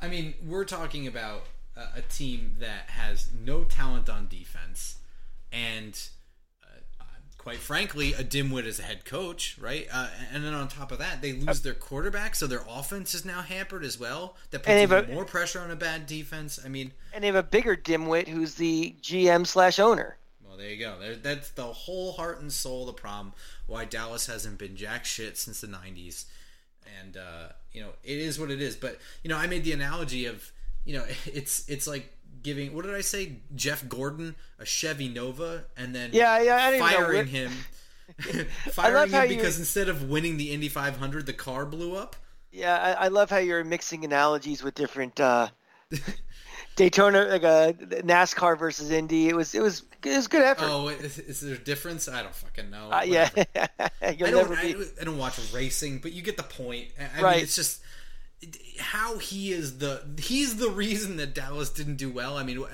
[0.00, 1.42] I mean, we're talking about
[1.76, 4.96] a, a team that has no talent on defense,
[5.52, 5.98] and
[6.62, 7.04] uh,
[7.38, 9.86] quite frankly, a dimwit as a head coach, right?
[9.92, 13.24] Uh, and then on top of that, they lose their quarterback, so their offense is
[13.24, 14.36] now hampered as well.
[14.50, 16.58] That puts even a, more pressure on a bad defense.
[16.64, 20.16] I mean, and they have a bigger dimwit who's the GM slash owner.
[20.46, 20.96] Well, there you go.
[21.22, 23.34] That's the whole heart and soul of the problem.
[23.66, 26.24] Why Dallas hasn't been jack shit since the '90s,
[27.00, 28.74] and uh, you know it is what it is.
[28.74, 30.50] But you know, I made the analogy of
[30.86, 32.12] you know it's it's like
[32.42, 37.26] giving what did I say Jeff Gordon a Chevy Nova and then yeah yeah firing
[37.26, 37.52] him
[38.70, 42.16] firing him because instead of winning the Indy 500 the car blew up.
[42.52, 45.20] Yeah, I, I love how you're mixing analogies with different.
[45.20, 45.48] Uh,
[46.76, 49.28] Daytona, like a NASCAR versus Indy.
[49.28, 50.68] It was it was it was good effort.
[50.68, 52.06] Oh, is, is there a difference?
[52.06, 52.90] I don't fucking know.
[52.90, 54.52] Uh, yeah, I don't.
[54.52, 56.88] I, I, don't watch racing, but you get the point.
[56.98, 57.36] I right.
[57.36, 57.82] mean, it's just
[58.78, 62.36] how he is the he's the reason that Dallas didn't do well.
[62.36, 62.64] I mean,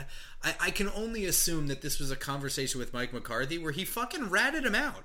[0.43, 3.85] I, I can only assume that this was a conversation with Mike McCarthy where he
[3.85, 5.05] fucking ratted him out.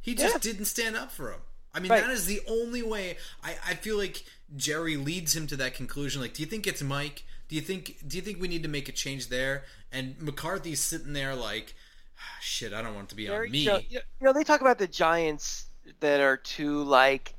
[0.00, 0.52] He just yeah.
[0.52, 1.40] didn't stand up for him.
[1.74, 2.02] I mean, right.
[2.02, 3.16] that is the only way.
[3.42, 4.24] I, I feel like
[4.56, 6.20] Jerry leads him to that conclusion.
[6.20, 7.24] Like, do you think it's Mike?
[7.48, 9.64] Do you think do you think we need to make a change there?
[9.90, 11.74] And McCarthy's sitting there like,
[12.18, 13.58] ah, shit, I don't want to be Jerry, on me.
[13.88, 15.66] You know, they talk about the Giants
[16.00, 17.34] that are too like,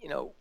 [0.00, 0.32] you know,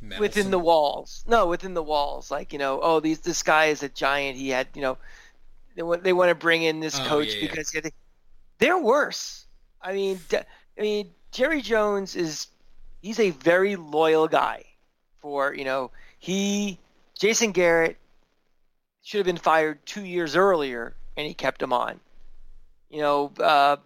[0.00, 0.20] Meddlesome.
[0.20, 1.24] within the walls.
[1.26, 2.30] No, within the walls.
[2.30, 4.36] Like you know, oh, these this guy is a giant.
[4.36, 4.98] He had you know,
[5.74, 7.82] they want they want to bring in this oh, coach yeah, because yeah.
[8.58, 9.46] they're worse.
[9.80, 12.48] I mean, I mean, Jerry Jones is
[13.02, 14.64] he's a very loyal guy.
[15.20, 16.78] For you know, he
[17.18, 17.96] Jason Garrett
[19.02, 22.00] should have been fired two years earlier, and he kept him on.
[22.90, 23.76] You know, uh,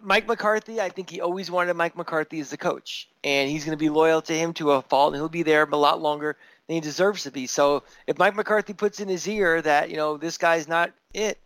[0.00, 3.76] Mike McCarthy, I think he always wanted Mike McCarthy as the coach, and he's going
[3.76, 6.36] to be loyal to him to a fault, and he'll be there a lot longer
[6.66, 7.46] than he deserves to be.
[7.46, 11.38] So if Mike McCarthy puts in his ear that you know this guy's not it,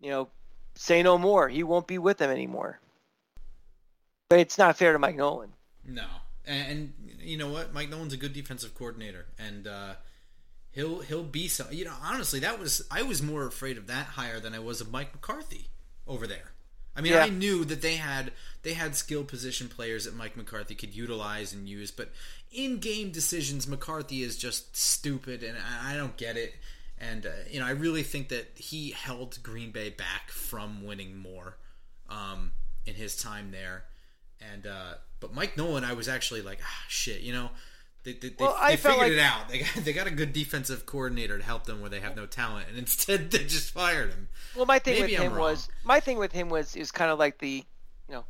[0.00, 0.28] you know,
[0.74, 1.48] say no more.
[1.48, 2.80] He won't be with them anymore.
[4.28, 5.52] But it's not fair to Mike Nolan.
[5.86, 6.06] No,
[6.46, 7.72] and, and you know what?
[7.72, 9.94] Mike Nolan's a good defensive coordinator, and uh,
[10.72, 11.70] he'll he'll be so.
[11.70, 14.80] You know, honestly, that was I was more afraid of that hire than I was
[14.80, 15.68] of Mike McCarthy
[16.08, 16.51] over there.
[16.94, 17.24] I mean, yeah.
[17.24, 18.32] I knew that they had
[18.62, 22.10] they had skill position players that Mike McCarthy could utilize and use, but
[22.52, 26.54] in game decisions, McCarthy is just stupid, and I, I don't get it.
[26.98, 31.16] And uh, you know, I really think that he held Green Bay back from winning
[31.16, 31.56] more
[32.08, 32.52] um,
[32.86, 33.84] in his time there.
[34.52, 37.50] And uh, but Mike Nolan, I was actually like, ah, shit, you know,
[38.04, 39.12] they, they, well, they, they figured like...
[39.12, 39.48] it out.
[39.48, 42.26] They got, they got a good defensive coordinator to help them where they have no
[42.26, 44.28] talent, and instead they just fired him.
[44.56, 45.50] Well, my thing Maybe with I'm him wrong.
[45.50, 47.64] was my thing with him was is kind of like the,
[48.08, 48.24] you know,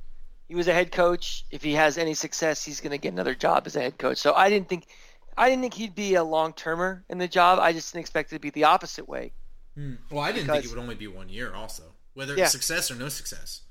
[0.48, 1.44] he was a head coach.
[1.50, 4.18] If he has any success, he's going to get another job as a head coach.
[4.18, 4.86] So I didn't think,
[5.36, 7.58] I didn't think he'd be a long termer in the job.
[7.58, 9.32] I just didn't expect it to be the opposite way.
[9.74, 9.94] Hmm.
[10.10, 11.54] Well, I didn't because, think it would only be one year.
[11.54, 12.44] Also, whether yeah.
[12.44, 13.62] it's success or no success.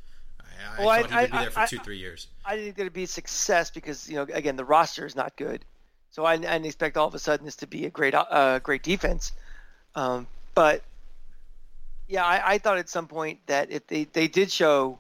[0.78, 2.28] I, well, I thought I, he would be there for two, three years.
[2.46, 5.66] I didn't think there'd be success because you know, again, the roster is not good.
[6.12, 8.60] So I, I didn't expect all of a sudden this to be a great, uh,
[8.60, 9.32] great defense.
[9.96, 10.84] Um, but
[12.08, 15.00] yeah, I, I, thought at some point that if they, they did show,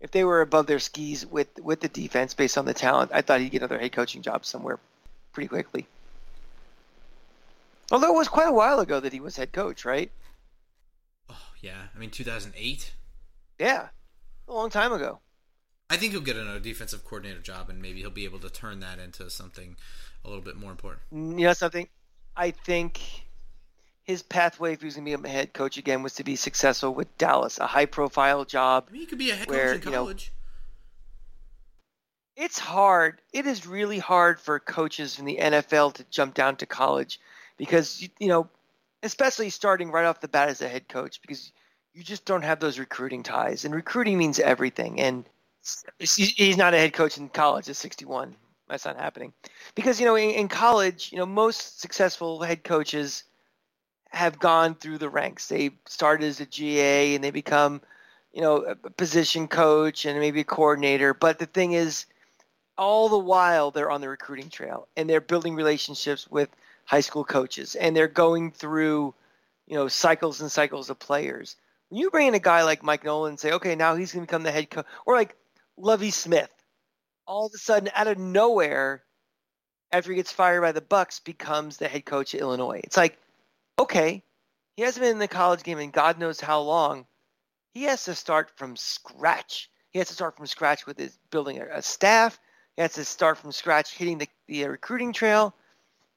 [0.00, 3.22] if they were above their skis with with the defense based on the talent, I
[3.22, 4.78] thought he'd get another head coaching job somewhere
[5.32, 5.86] pretty quickly.
[7.90, 10.10] Although it was quite a while ago that he was head coach, right?
[11.30, 12.92] Oh yeah, I mean 2008.
[13.58, 13.88] Yeah,
[14.48, 15.20] a long time ago.
[15.94, 18.80] I think he'll get another defensive coordinator job, and maybe he'll be able to turn
[18.80, 19.76] that into something
[20.24, 21.02] a little bit more important.
[21.14, 21.86] Mm, you know something?
[22.36, 23.00] I think
[24.02, 26.34] his pathway, if he was going to be a head coach again, was to be
[26.34, 28.86] successful with Dallas, a high-profile job.
[28.88, 30.32] I mean, he could be a head where, coach in college.
[32.36, 33.20] You know, it's hard.
[33.32, 37.20] It is really hard for coaches in the NFL to jump down to college
[37.56, 38.48] because you know,
[39.04, 41.52] especially starting right off the bat as a head coach, because
[41.92, 45.00] you just don't have those recruiting ties, and recruiting means everything.
[45.00, 45.24] And
[45.98, 48.36] he's not a head coach in college at 61
[48.68, 49.32] that's not happening.
[49.74, 53.24] Because you know in, in, college you know most successful head coaches
[54.10, 55.48] have gone through the ranks.
[55.48, 57.82] They started as a ga and they become
[58.32, 61.14] you know a position coach and maybe a coordinator.
[61.14, 62.06] But the thing is
[62.76, 66.48] all the while they're on the recruiting trail and they're building relationships with
[66.86, 69.14] high school coaches and they're going through
[69.66, 71.56] you know cycles and cycles of players.
[71.90, 74.24] When you bring in a guy like mike nolan and say okay now he's going
[74.24, 75.36] to become the head coach or like
[75.76, 76.50] lovie smith
[77.26, 79.02] all of a sudden, out of nowhere,
[79.92, 82.80] after he gets fired by the Bucs, becomes the head coach at Illinois.
[82.84, 83.18] It's like,
[83.78, 84.22] okay,
[84.76, 87.06] He hasn't been in the college game in God knows how long.
[87.74, 89.70] He has to start from scratch.
[89.90, 92.38] He has to start from scratch with his building a, a staff.
[92.76, 95.54] He has to start from scratch hitting the, the recruiting trail.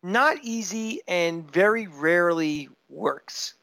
[0.04, 3.56] Not easy and very rarely works.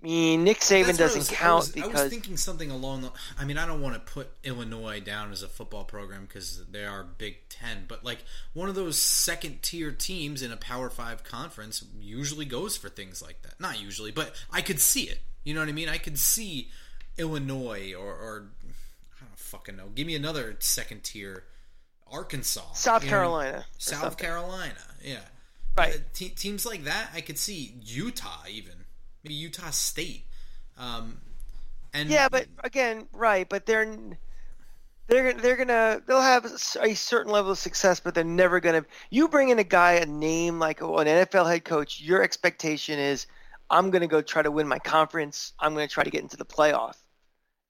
[0.00, 3.02] I mean, Nick Saban doesn't was, count I was, because I was thinking something along
[3.02, 3.10] the.
[3.36, 6.84] I mean, I don't want to put Illinois down as a football program because they
[6.84, 8.18] are Big Ten, but like
[8.52, 13.20] one of those second tier teams in a Power Five conference usually goes for things
[13.20, 13.58] like that.
[13.58, 15.18] Not usually, but I could see it.
[15.42, 15.88] You know what I mean?
[15.88, 16.68] I could see
[17.16, 18.50] Illinois or, or
[19.20, 19.88] I don't fucking know.
[19.94, 21.44] Give me another second tier.
[22.10, 23.50] Arkansas, South you know what I mean?
[23.50, 24.26] Carolina, South something.
[24.26, 24.74] Carolina,
[25.04, 25.18] yeah,
[25.78, 25.94] Right.
[25.94, 28.84] Uh, te- teams like that, I could see Utah even,
[29.22, 30.24] maybe Utah State,
[30.76, 31.18] um,
[31.92, 33.48] and Yeah, but again, right?
[33.48, 33.86] But they're
[35.08, 38.84] they're they're gonna they'll have a certain level of success, but they're never gonna.
[39.10, 42.00] You bring in a guy, a name like an NFL head coach.
[42.00, 43.26] Your expectation is,
[43.70, 45.54] I'm gonna go try to win my conference.
[45.58, 46.96] I'm gonna try to get into the playoff,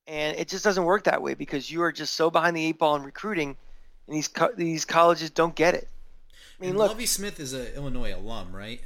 [0.07, 2.78] and it just doesn't work that way because you are just so behind the eight
[2.78, 3.57] ball in recruiting,
[4.07, 5.88] and these co- these colleges don't get it.
[6.59, 8.80] I mean, and look, Lovie Smith is an Illinois alum, right?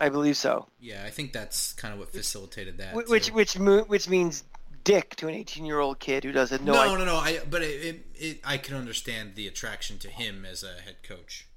[0.00, 0.66] I believe so.
[0.80, 2.94] Yeah, I think that's kind of what facilitated that.
[2.94, 3.34] Which too.
[3.34, 4.44] which which means
[4.84, 6.74] dick to an 18 year old kid who doesn't know.
[6.74, 10.08] no, I- no, no, I but it, it, it, I can understand the attraction to
[10.08, 11.48] him as a head coach.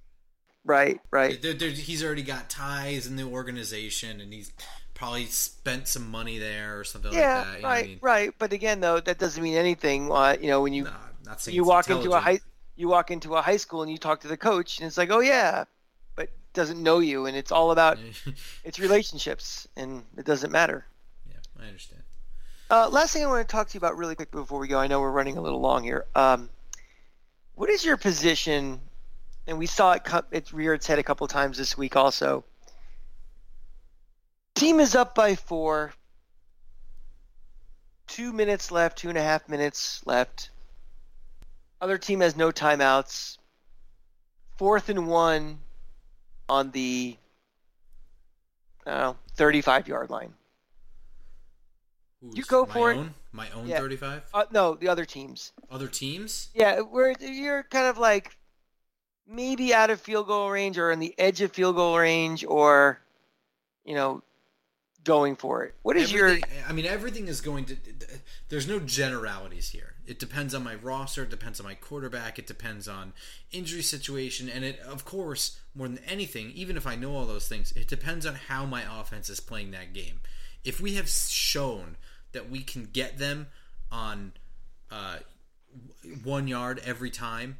[0.63, 1.41] Right, right.
[1.41, 4.51] There, there, he's already got ties in the organization, and he's
[4.93, 7.63] probably spent some money there or something yeah, like that.
[7.63, 7.99] Right, I mean?
[8.01, 8.33] right.
[8.37, 10.11] But again, though, that doesn't mean anything.
[10.11, 12.39] Uh, you know, when you Nah, you walk into a high
[12.75, 15.09] you walk into a high school and you talk to the coach, and it's like,
[15.09, 15.63] oh yeah,
[16.57, 17.99] doesn't know you, and it's all about
[18.65, 20.85] it's relationships, and it doesn't matter.
[21.29, 22.01] yeah, I understand.
[22.69, 24.77] Uh, last thing I want to talk to you about really quick before we go.
[24.77, 26.05] I know we're running a little long here.
[26.15, 26.49] Um,
[27.55, 28.81] what is your position?
[29.45, 31.95] And we saw it co- it rear its head a couple times this week.
[31.95, 32.43] Also,
[34.55, 35.93] team is up by four.
[38.07, 38.97] Two minutes left.
[38.97, 40.49] Two and a half minutes left.
[41.79, 43.37] Other team has no timeouts.
[44.57, 45.59] Fourth and one
[46.49, 47.17] on the
[48.85, 50.33] uh, 35 yard line.
[52.21, 52.97] Who's You go my for it.
[52.97, 53.13] own?
[53.31, 53.79] My own Yeah.
[53.79, 54.23] 35?
[54.33, 55.51] Uh, no, the other teams.
[55.69, 56.49] Other teams?
[56.53, 58.35] Yeah, where you're kind of like
[59.27, 62.99] maybe out of field goal range or on the edge of field goal range or
[63.83, 64.23] you know
[65.07, 65.73] going for it.
[65.81, 66.37] What is your
[66.67, 67.77] I mean, everything is going to.
[68.49, 69.93] There's no generalities here.
[70.05, 71.23] It depends on my roster.
[71.23, 72.37] It depends on my quarterback.
[72.37, 73.13] It depends on
[73.51, 77.47] injury situation, and it, of course, more than anything, even if I know all those
[77.47, 80.19] things, it depends on how my offense is playing that game.
[80.63, 81.95] If we have shown
[82.33, 83.47] that we can get them
[83.91, 84.33] on
[84.91, 85.17] uh,
[86.23, 87.57] one yard every time,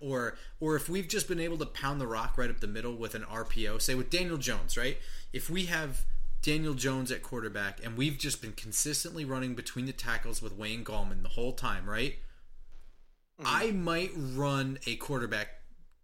[0.00, 2.94] or or if we've just been able to pound the rock right up the middle
[2.94, 4.98] with an RPO, say with Daniel Jones, right?
[5.32, 6.04] If we have
[6.44, 10.84] Daniel Jones at quarterback and we've just been consistently running between the tackles with Wayne
[10.84, 12.16] Gallman the whole time, right?
[13.40, 13.46] Mm-hmm.
[13.46, 15.48] I might run a quarterback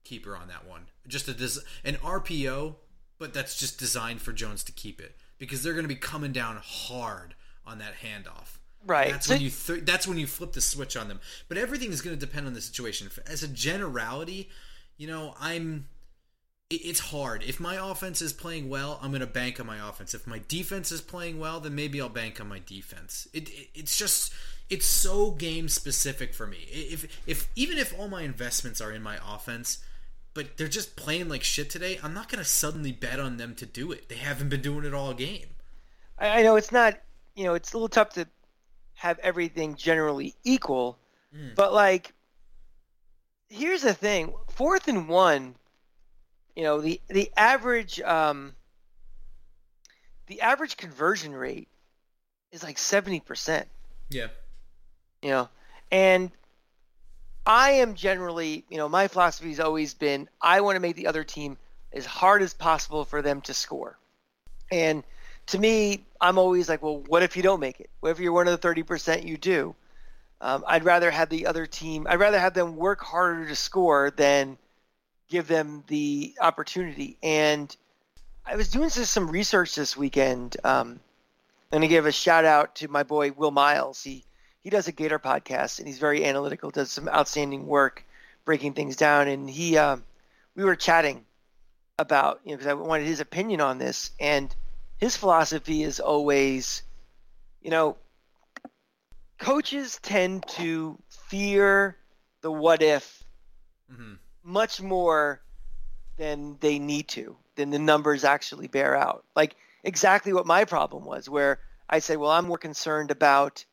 [0.02, 0.86] keeper on that one.
[1.06, 2.76] Just a des- an RPO,
[3.18, 6.32] but that's just designed for Jones to keep it because they're going to be coming
[6.32, 7.34] down hard
[7.66, 8.56] on that handoff.
[8.86, 9.10] right?
[9.12, 11.20] That's So- when you th- that's when you flip the switch on them.
[11.48, 13.10] But everything is going to depend on the situation.
[13.26, 14.48] As a generality,
[14.96, 15.86] you know, I'm
[16.70, 17.42] it's hard.
[17.42, 20.14] If my offense is playing well, I'm going to bank on my offense.
[20.14, 23.26] If my defense is playing well, then maybe I'll bank on my defense.
[23.32, 24.32] It, it it's just
[24.68, 26.58] it's so game specific for me.
[26.70, 29.78] If if even if all my investments are in my offense,
[30.32, 33.54] but they're just playing like shit today, I'm not going to suddenly bet on them
[33.56, 34.08] to do it.
[34.08, 35.46] They haven't been doing it all game.
[36.18, 36.98] I, I know it's not
[37.34, 38.28] you know it's a little tough to
[38.94, 40.98] have everything generally equal,
[41.34, 41.54] Mm.
[41.54, 42.12] but like
[43.48, 45.54] here's the thing: fourth and one,
[46.56, 48.54] you know the the average um,
[50.26, 51.68] the average conversion rate
[52.52, 53.68] is like seventy percent.
[54.10, 54.26] Yeah.
[55.22, 55.48] you know
[55.92, 56.32] and
[57.46, 61.06] i am generally you know my philosophy has always been i want to make the
[61.06, 61.56] other team
[61.92, 63.96] as hard as possible for them to score
[64.72, 65.04] and
[65.46, 68.32] to me i'm always like well what if you don't make it what if you're
[68.32, 69.74] one of the 30% you do
[70.40, 74.10] um, i'd rather have the other team i'd rather have them work harder to score
[74.10, 74.58] than
[75.30, 77.76] give them the opportunity and
[78.46, 81.00] i was doing some- research this weekend um,
[81.72, 84.02] I'm going to give a shout out to my boy Will Miles.
[84.02, 84.24] He
[84.60, 88.04] he does a Gator podcast and he's very analytical, does some outstanding work
[88.44, 89.28] breaking things down.
[89.28, 90.04] And he um,
[90.56, 91.24] we were chatting
[91.98, 94.54] about you know because I wanted his opinion on this, and
[94.98, 96.82] his philosophy is always,
[97.62, 97.96] you know,
[99.38, 101.96] coaches tend to fear
[102.42, 103.22] the what if
[103.88, 104.14] hmm
[104.50, 105.40] much more
[106.16, 109.24] than they need to, than the numbers actually bear out.
[109.34, 113.64] Like exactly what my problem was, where I said, well, I'm more concerned about,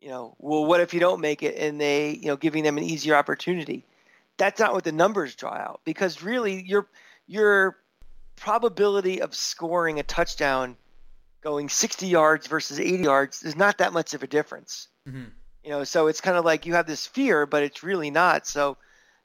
[0.00, 2.78] you know, well, what if you don't make it and they, you know, giving them
[2.78, 3.86] an easier opportunity.
[4.36, 6.88] That's not what the numbers draw out because really your
[7.26, 7.76] your
[8.36, 10.76] probability of scoring a touchdown
[11.42, 14.88] going 60 yards versus 80 yards is not that much of a difference.
[15.08, 15.24] Mm-hmm.
[15.64, 18.46] You know, so it's kind of like you have this fear, but it's really not.
[18.46, 18.78] So,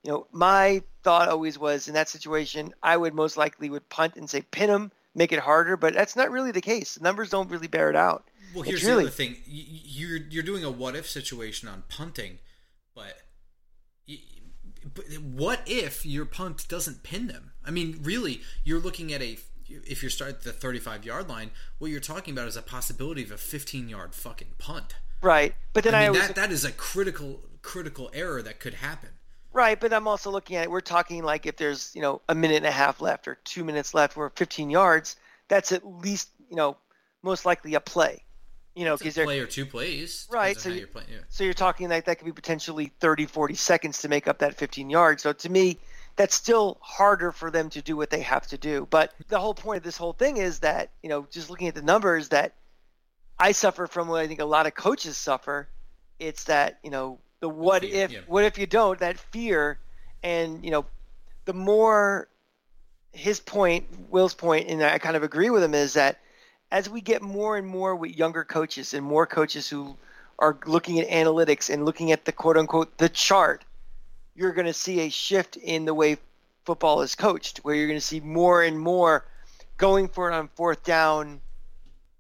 [0.06, 4.16] you know, my thought always was in that situation, I would most likely would punt
[4.18, 6.94] and say pin them, make it harder, but that's not really the case.
[6.94, 8.24] The numbers don't really bear it out.
[8.54, 12.38] Well, here's really, the other thing: you're you're doing a what if situation on punting,
[12.94, 13.24] but,
[14.94, 17.54] but what if your punt doesn't pin them?
[17.66, 21.50] I mean, really, you're looking at a if you start at the 35 yard line,
[21.80, 24.96] what you're talking about is a possibility of a 15 yard fucking punt.
[25.24, 28.60] Right, but then I, mean, I was, that that is a critical critical error that
[28.60, 29.10] could happen.
[29.56, 30.70] Right, but I'm also looking at it.
[30.70, 33.64] We're talking like if there's you know a minute and a half left or two
[33.64, 35.16] minutes left, or 15 yards.
[35.48, 36.76] That's at least you know
[37.24, 38.22] most likely a play.
[38.76, 40.60] You know, because there's a play or two plays, right?
[40.60, 41.20] So you're, playing, yeah.
[41.30, 44.56] so you're talking like that could be potentially 30, 40 seconds to make up that
[44.56, 45.24] 15 yards.
[45.24, 45.80] So to me,
[46.18, 48.86] that's still harder for them to do what they have to do.
[48.90, 51.76] But the whole point of this whole thing is that you know, just looking at
[51.76, 52.56] the numbers, that
[53.40, 55.70] I suffer from what I think a lot of coaches suffer.
[56.20, 58.20] It's that you know the what fear, if yeah.
[58.26, 59.78] what if you don't that fear
[60.24, 60.84] and you know
[61.46, 62.28] the more
[63.14, 66.18] his point will's point and i kind of agree with him is that
[66.72, 69.96] as we get more and more with younger coaches and more coaches who
[70.40, 73.64] are looking at analytics and looking at the quote unquote the chart
[74.34, 76.18] you're going to see a shift in the way
[76.66, 79.24] football is coached where you're going to see more and more
[79.78, 81.40] going for it on fourth down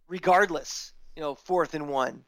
[0.07, 2.23] regardless you know fourth and one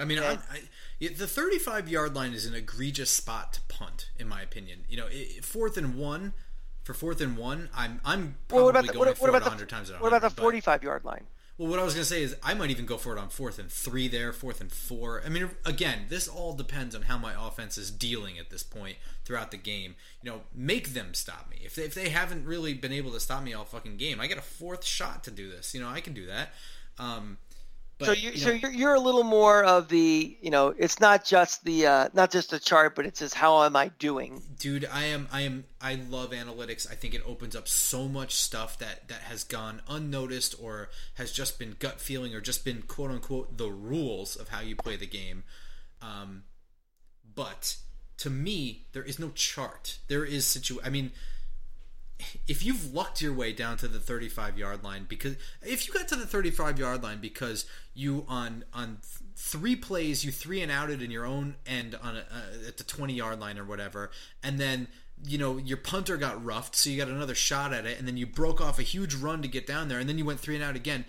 [0.00, 4.28] I mean, I, I, the 35 yard line is an egregious spot to punt, in
[4.28, 4.80] my opinion.
[4.88, 6.32] You know, it, fourth and one
[6.82, 9.42] for fourth and one, I'm I'm probably well, what about the, going what, for what
[9.42, 9.92] it 100 the, times.
[9.98, 11.24] What about the 45 yard line?
[11.60, 13.28] Well, what I was going to say is I might even go for it on
[13.28, 15.22] fourth and three there, fourth and four.
[15.26, 18.96] I mean, again, this all depends on how my offense is dealing at this point
[19.26, 19.94] throughout the game.
[20.22, 21.58] You know, make them stop me.
[21.62, 24.26] If they, if they haven't really been able to stop me all fucking game, I
[24.26, 25.74] get a fourth shot to do this.
[25.74, 26.54] You know, I can do that.
[26.98, 27.36] Um,
[28.00, 30.74] but, so you, you know, so you're, you're a little more of the you know
[30.78, 33.88] it's not just the uh, not just the chart but it's just how am I
[33.98, 34.42] doing?
[34.58, 36.90] Dude I am I am I love analytics.
[36.90, 41.30] I think it opens up so much stuff that that has gone unnoticed or has
[41.30, 44.96] just been gut feeling or just been quote unquote the rules of how you play
[44.96, 45.44] the game.
[46.00, 46.44] Um,
[47.34, 47.76] but
[48.16, 49.98] to me there is no chart.
[50.08, 51.12] There is situ I mean
[52.46, 56.08] if you've lucked your way down to the 35 yard line because if you got
[56.08, 58.98] to the 35 yard line because you on on
[59.36, 62.84] three plays you three and outed in your own end on a, uh, at the
[62.84, 64.10] 20 yard line or whatever
[64.42, 64.88] and then
[65.24, 68.16] you know your punter got roughed so you got another shot at it and then
[68.16, 70.54] you broke off a huge run to get down there and then you went three
[70.54, 71.04] and out again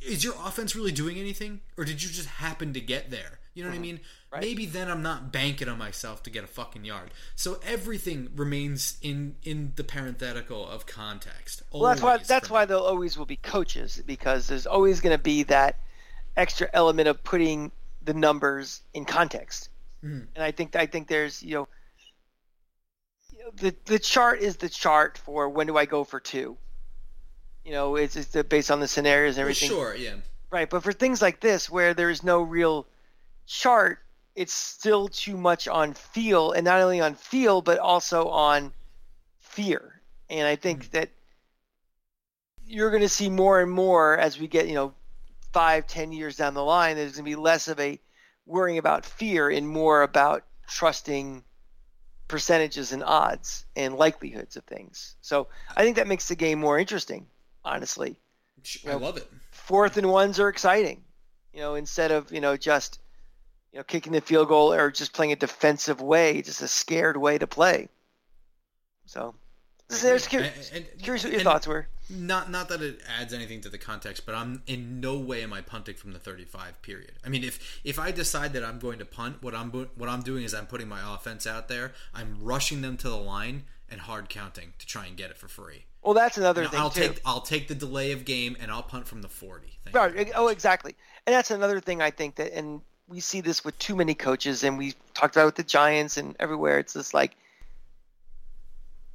[0.00, 3.62] is your offense really doing anything or did you just happen to get there you
[3.62, 4.00] know what i mean
[4.34, 4.42] Right.
[4.42, 7.12] Maybe then I'm not banking on myself to get a fucking yard.
[7.36, 11.62] So everything remains in in the parenthetical of context.
[11.72, 15.22] Well, that's why that's why there always will be coaches because there's always going to
[15.22, 15.78] be that
[16.36, 17.70] extra element of putting
[18.02, 19.68] the numbers in context.
[20.04, 20.24] Mm-hmm.
[20.34, 21.68] And I think I think there's you know
[23.54, 26.56] the the chart is the chart for when do I go for two.
[27.64, 29.70] You know, it's, it's based on the scenarios and everything.
[29.70, 30.16] Well, sure, yeah.
[30.50, 32.86] Right, but for things like this where there is no real
[33.46, 33.98] chart,
[34.34, 38.72] it's still too much on feel, and not only on feel, but also on
[39.38, 40.00] fear.
[40.30, 40.98] And I think mm-hmm.
[40.98, 41.10] that
[42.66, 44.94] you're going to see more and more as we get, you know,
[45.52, 46.96] five, ten years down the line.
[46.96, 48.00] There's going to be less of a
[48.46, 51.44] worrying about fear and more about trusting
[52.28, 55.16] percentages and odds and likelihoods of things.
[55.20, 57.26] So I think that makes the game more interesting,
[57.64, 58.18] honestly.
[58.58, 59.30] I you know, love it.
[59.50, 61.04] Fourth and ones are exciting,
[61.52, 62.98] you know, instead of you know just
[63.74, 67.16] you know, kicking the field goal or just playing a defensive way, just a scared
[67.16, 67.88] way to play.
[69.04, 69.34] So,
[69.88, 71.88] there's curious, and, and, curious what your thoughts were.
[72.08, 75.52] Not not that it adds anything to the context, but I'm in no way am
[75.52, 77.14] I punting from the 35 period.
[77.26, 80.22] I mean, if if I decide that I'm going to punt, what I'm what I'm
[80.22, 81.92] doing is I'm putting my offense out there.
[82.14, 85.48] I'm rushing them to the line and hard counting to try and get it for
[85.48, 85.86] free.
[86.02, 87.08] Well, that's another thing I'll too.
[87.08, 89.80] take I'll take the delay of game and I'll punt from the 40.
[89.84, 90.28] Thank right.
[90.28, 90.32] You.
[90.36, 90.94] Oh, exactly.
[91.26, 94.64] And that's another thing I think that and we see this with too many coaches,
[94.64, 96.78] and we talked about it with the Giants and everywhere.
[96.78, 97.36] It's just like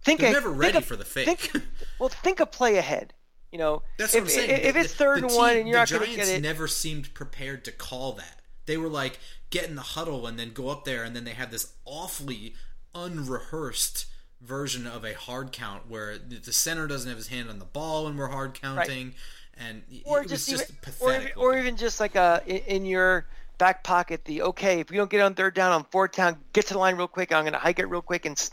[0.03, 1.40] think They're a, never ready a, for the fake.
[1.40, 1.66] Think,
[1.99, 3.14] well, think a play ahead.
[3.52, 4.49] You know, that's if, what I'm saying.
[4.52, 7.14] If, if it's third and one, and you're not going to get it, never seemed
[7.14, 8.41] prepared to call that.
[8.66, 11.34] They were like get in the huddle and then go up there, and then they
[11.34, 12.53] have this awfully
[12.94, 14.06] unrehearsed
[14.41, 18.06] version of a hard count where the center doesn't have his hand on the ball
[18.06, 19.07] when we're hard counting.
[19.07, 19.16] Right
[19.60, 21.34] and or it just, was just pathetic.
[21.38, 23.26] or, or even just like a in your
[23.60, 26.65] back pocket the okay if we don't get on third down on fourth down get
[26.65, 28.49] to the line real quick i'm going to hike it real quick and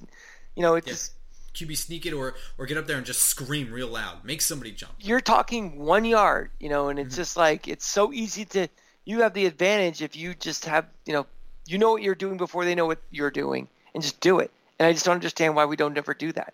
[0.54, 0.92] you know it Yeah.
[0.92, 1.12] just
[1.54, 4.72] QB sneak it or or get up there and just scream real loud, make somebody
[4.72, 4.92] jump.
[5.00, 7.22] you're talking one yard you know and it's Mm-hmm.
[7.22, 8.68] just like it's so easy to
[9.06, 11.24] you have the advantage if you just have you know
[11.66, 14.50] you know what you're doing before they know what you're doing and just do it
[14.78, 16.52] and i just don't understand why we don't ever do that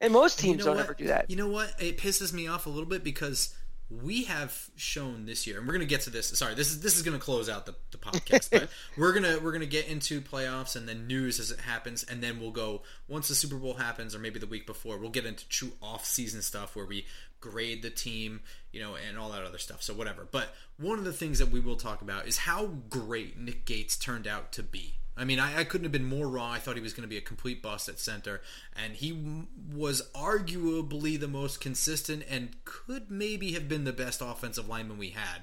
[0.00, 0.84] and most You teams know don't what?
[0.84, 1.74] ever do that You know what?
[1.80, 3.54] It pisses me off a little bit because
[4.02, 6.28] we have shown this year, and we're gonna get to this.
[6.28, 9.52] Sorry, this is this is gonna close out the, the podcast, but we're gonna we're
[9.52, 13.28] gonna get into playoffs and then news as it happens, and then we'll go once
[13.28, 14.98] the Super Bowl happens, or maybe the week before.
[14.98, 17.06] We'll get into true off season stuff where we
[17.40, 18.40] grade the team,
[18.72, 19.82] you know, and all that other stuff.
[19.82, 20.26] So whatever.
[20.30, 23.96] But one of the things that we will talk about is how great Nick Gates
[23.96, 24.94] turned out to be.
[25.16, 26.52] I mean, I, I couldn't have been more wrong.
[26.52, 28.40] I thought he was going to be a complete bust at center,
[28.74, 34.20] and he w- was arguably the most consistent and could maybe have been the best
[34.20, 35.42] offensive lineman we had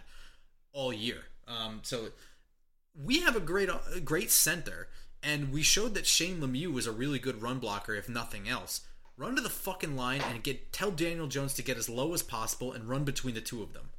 [0.73, 1.23] all year.
[1.48, 2.10] Um, so
[2.93, 4.88] we have a great a great center,
[5.23, 8.81] and we showed that Shane Lemieux was a really good run blocker, if nothing else.
[9.18, 12.23] Run to the fucking line and get tell Daniel Jones to get as low as
[12.23, 13.89] possible and run between the two of them.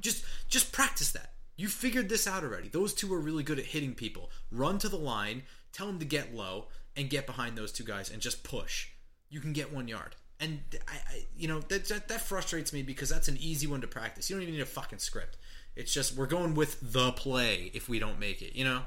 [0.00, 1.33] Just just practice that.
[1.56, 2.68] You figured this out already.
[2.68, 4.30] Those two are really good at hitting people.
[4.50, 8.10] Run to the line, tell them to get low, and get behind those two guys
[8.10, 8.88] and just push.
[9.28, 10.16] You can get one yard.
[10.40, 13.80] And I, I you know that, that that frustrates me because that's an easy one
[13.82, 14.28] to practice.
[14.28, 15.36] You don't even need a fucking script.
[15.76, 18.56] It's just we're going with the play if we don't make it.
[18.56, 18.82] You know.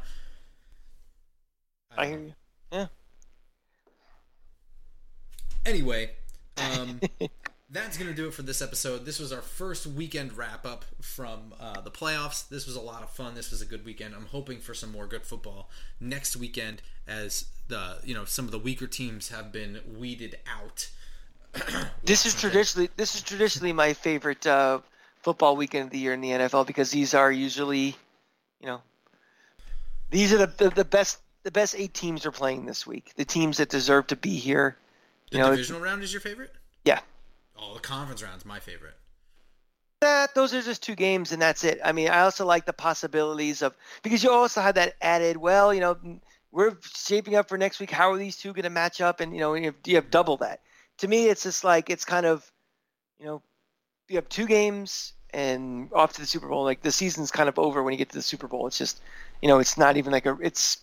[1.98, 2.34] i hear you
[2.72, 2.88] yeah
[5.68, 6.10] Anyway,
[6.56, 7.02] um,
[7.70, 9.06] that's going to do it for this episode.
[9.06, 12.48] This was our first weekend wrap up from uh, the playoffs.
[12.48, 13.36] This was a lot of fun.
[13.36, 14.16] This was a good weekend.
[14.16, 15.70] I'm hoping for some more good football
[16.00, 20.90] next weekend as the you know some of the weaker teams have been weeded out.
[22.04, 24.80] This is traditionally this is traditionally my favorite uh,
[25.22, 27.98] football weekend of the year in the NFL because these are usually,
[28.62, 28.82] you know,
[30.10, 33.12] these are the, the the best the best eight teams are playing this week.
[33.18, 34.78] The teams that deserve to be here.
[35.32, 36.54] The know, divisional round is your favorite?
[36.86, 37.02] Yeah,
[37.60, 38.96] Oh, the conference round's my favorite.
[40.02, 41.80] that those are just two games and that's it.
[41.84, 45.38] I mean, I also like the possibilities of because you also have that added.
[45.38, 45.98] Well, you know,
[46.52, 47.92] we're shaping up for next week.
[47.92, 49.20] How are these two going to match up?
[49.20, 50.62] And you know, you have, you have double that.
[51.00, 52.52] To me, it's just like it's kind of,
[53.20, 53.42] you know,
[54.08, 56.64] you have two games and off to the Super Bowl.
[56.64, 58.68] Like the season's kind of over when you get to the Super Bowl.
[58.68, 59.02] It's just,
[59.42, 60.38] you know, it's not even like a.
[60.42, 60.78] It's,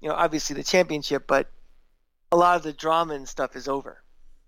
[0.00, 1.48] you know, obviously the championship, but
[2.32, 4.02] a lot of the drama and stuff is over.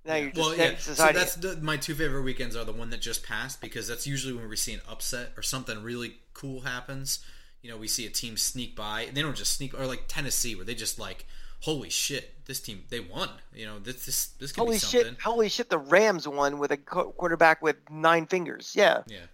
[0.04, 0.64] Now you're just well, yeah.
[0.64, 3.86] it's So that's the, my two favorite weekends are the one that just passed because
[3.86, 7.24] that's usually when we see an upset or something really cool happens.
[7.62, 9.08] You know, we see a team sneak by.
[9.12, 11.26] They don't just sneak, or like Tennessee, where they just like,
[11.60, 13.28] holy shit, this team they won.
[13.54, 15.12] You know, this this this could Holy be something.
[15.12, 15.20] shit!
[15.20, 15.70] Holy shit!
[15.70, 18.72] The Rams won with a quarterback with nine fingers.
[18.76, 19.26] Yeah, Yeah.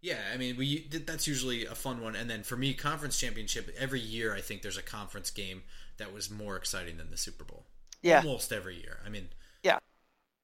[0.00, 2.14] Yeah, I mean, we that's usually a fun one.
[2.14, 5.64] And then for me, conference championship every year, I think there's a conference game
[5.96, 7.66] that was more exciting than the Super Bowl.
[8.00, 9.00] yeah, almost every year.
[9.04, 9.34] I mean, yeah.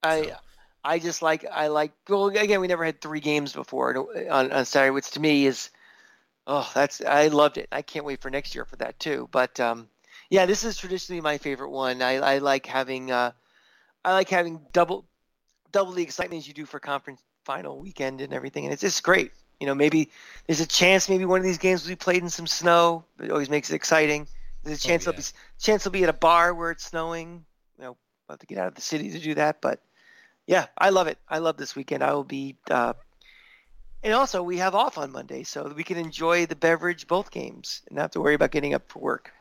[0.04, 0.36] I, So-
[0.84, 1.92] I just like I like.
[2.08, 3.96] Well, again, we never had three games before
[4.30, 5.70] on on Saturday, which to me is,
[6.46, 7.68] oh, that's I loved it.
[7.72, 9.28] I can't wait for next year for that too.
[9.32, 9.88] But um,
[10.28, 12.02] yeah, this is traditionally my favorite one.
[12.02, 13.32] I, I like having uh,
[14.04, 15.06] I like having double
[15.72, 19.02] double the excitement as you do for conference final weekend and everything, and it's just
[19.02, 19.32] great.
[19.60, 20.10] You know, maybe
[20.46, 23.04] there's a chance maybe one of these games will be played in some snow.
[23.22, 24.26] It always makes it exciting.
[24.64, 25.10] There's a Oh, chance yeah.
[25.10, 25.24] it'll be
[25.58, 27.44] chance it'll be at a bar where it's snowing.
[27.78, 27.90] You know,
[28.28, 29.80] we'll have to get out of the city to do that, but
[30.46, 31.18] yeah, I love it.
[31.28, 32.02] I love this weekend.
[32.02, 32.94] I will be, uh,
[34.02, 37.82] and also we have off on Monday, so we can enjoy the beverage both games
[37.88, 39.32] and not have to worry about getting up for work.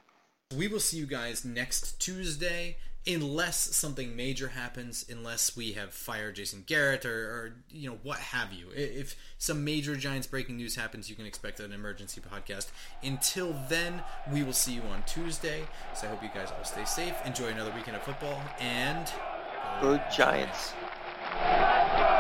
[0.56, 6.36] we will see you guys next Tuesday, unless something major happens, unless we have fired
[6.36, 8.68] Jason Garrett or, or you know what have you.
[8.74, 12.68] If some major Giants breaking news happens, you can expect an emergency podcast.
[13.04, 14.02] Until then,
[14.32, 15.64] we will see you on Tuesday.
[15.94, 19.12] So I hope you guys all stay safe, enjoy another weekend of football, and
[19.82, 20.74] Good Giants.
[21.42, 22.13] Let's go!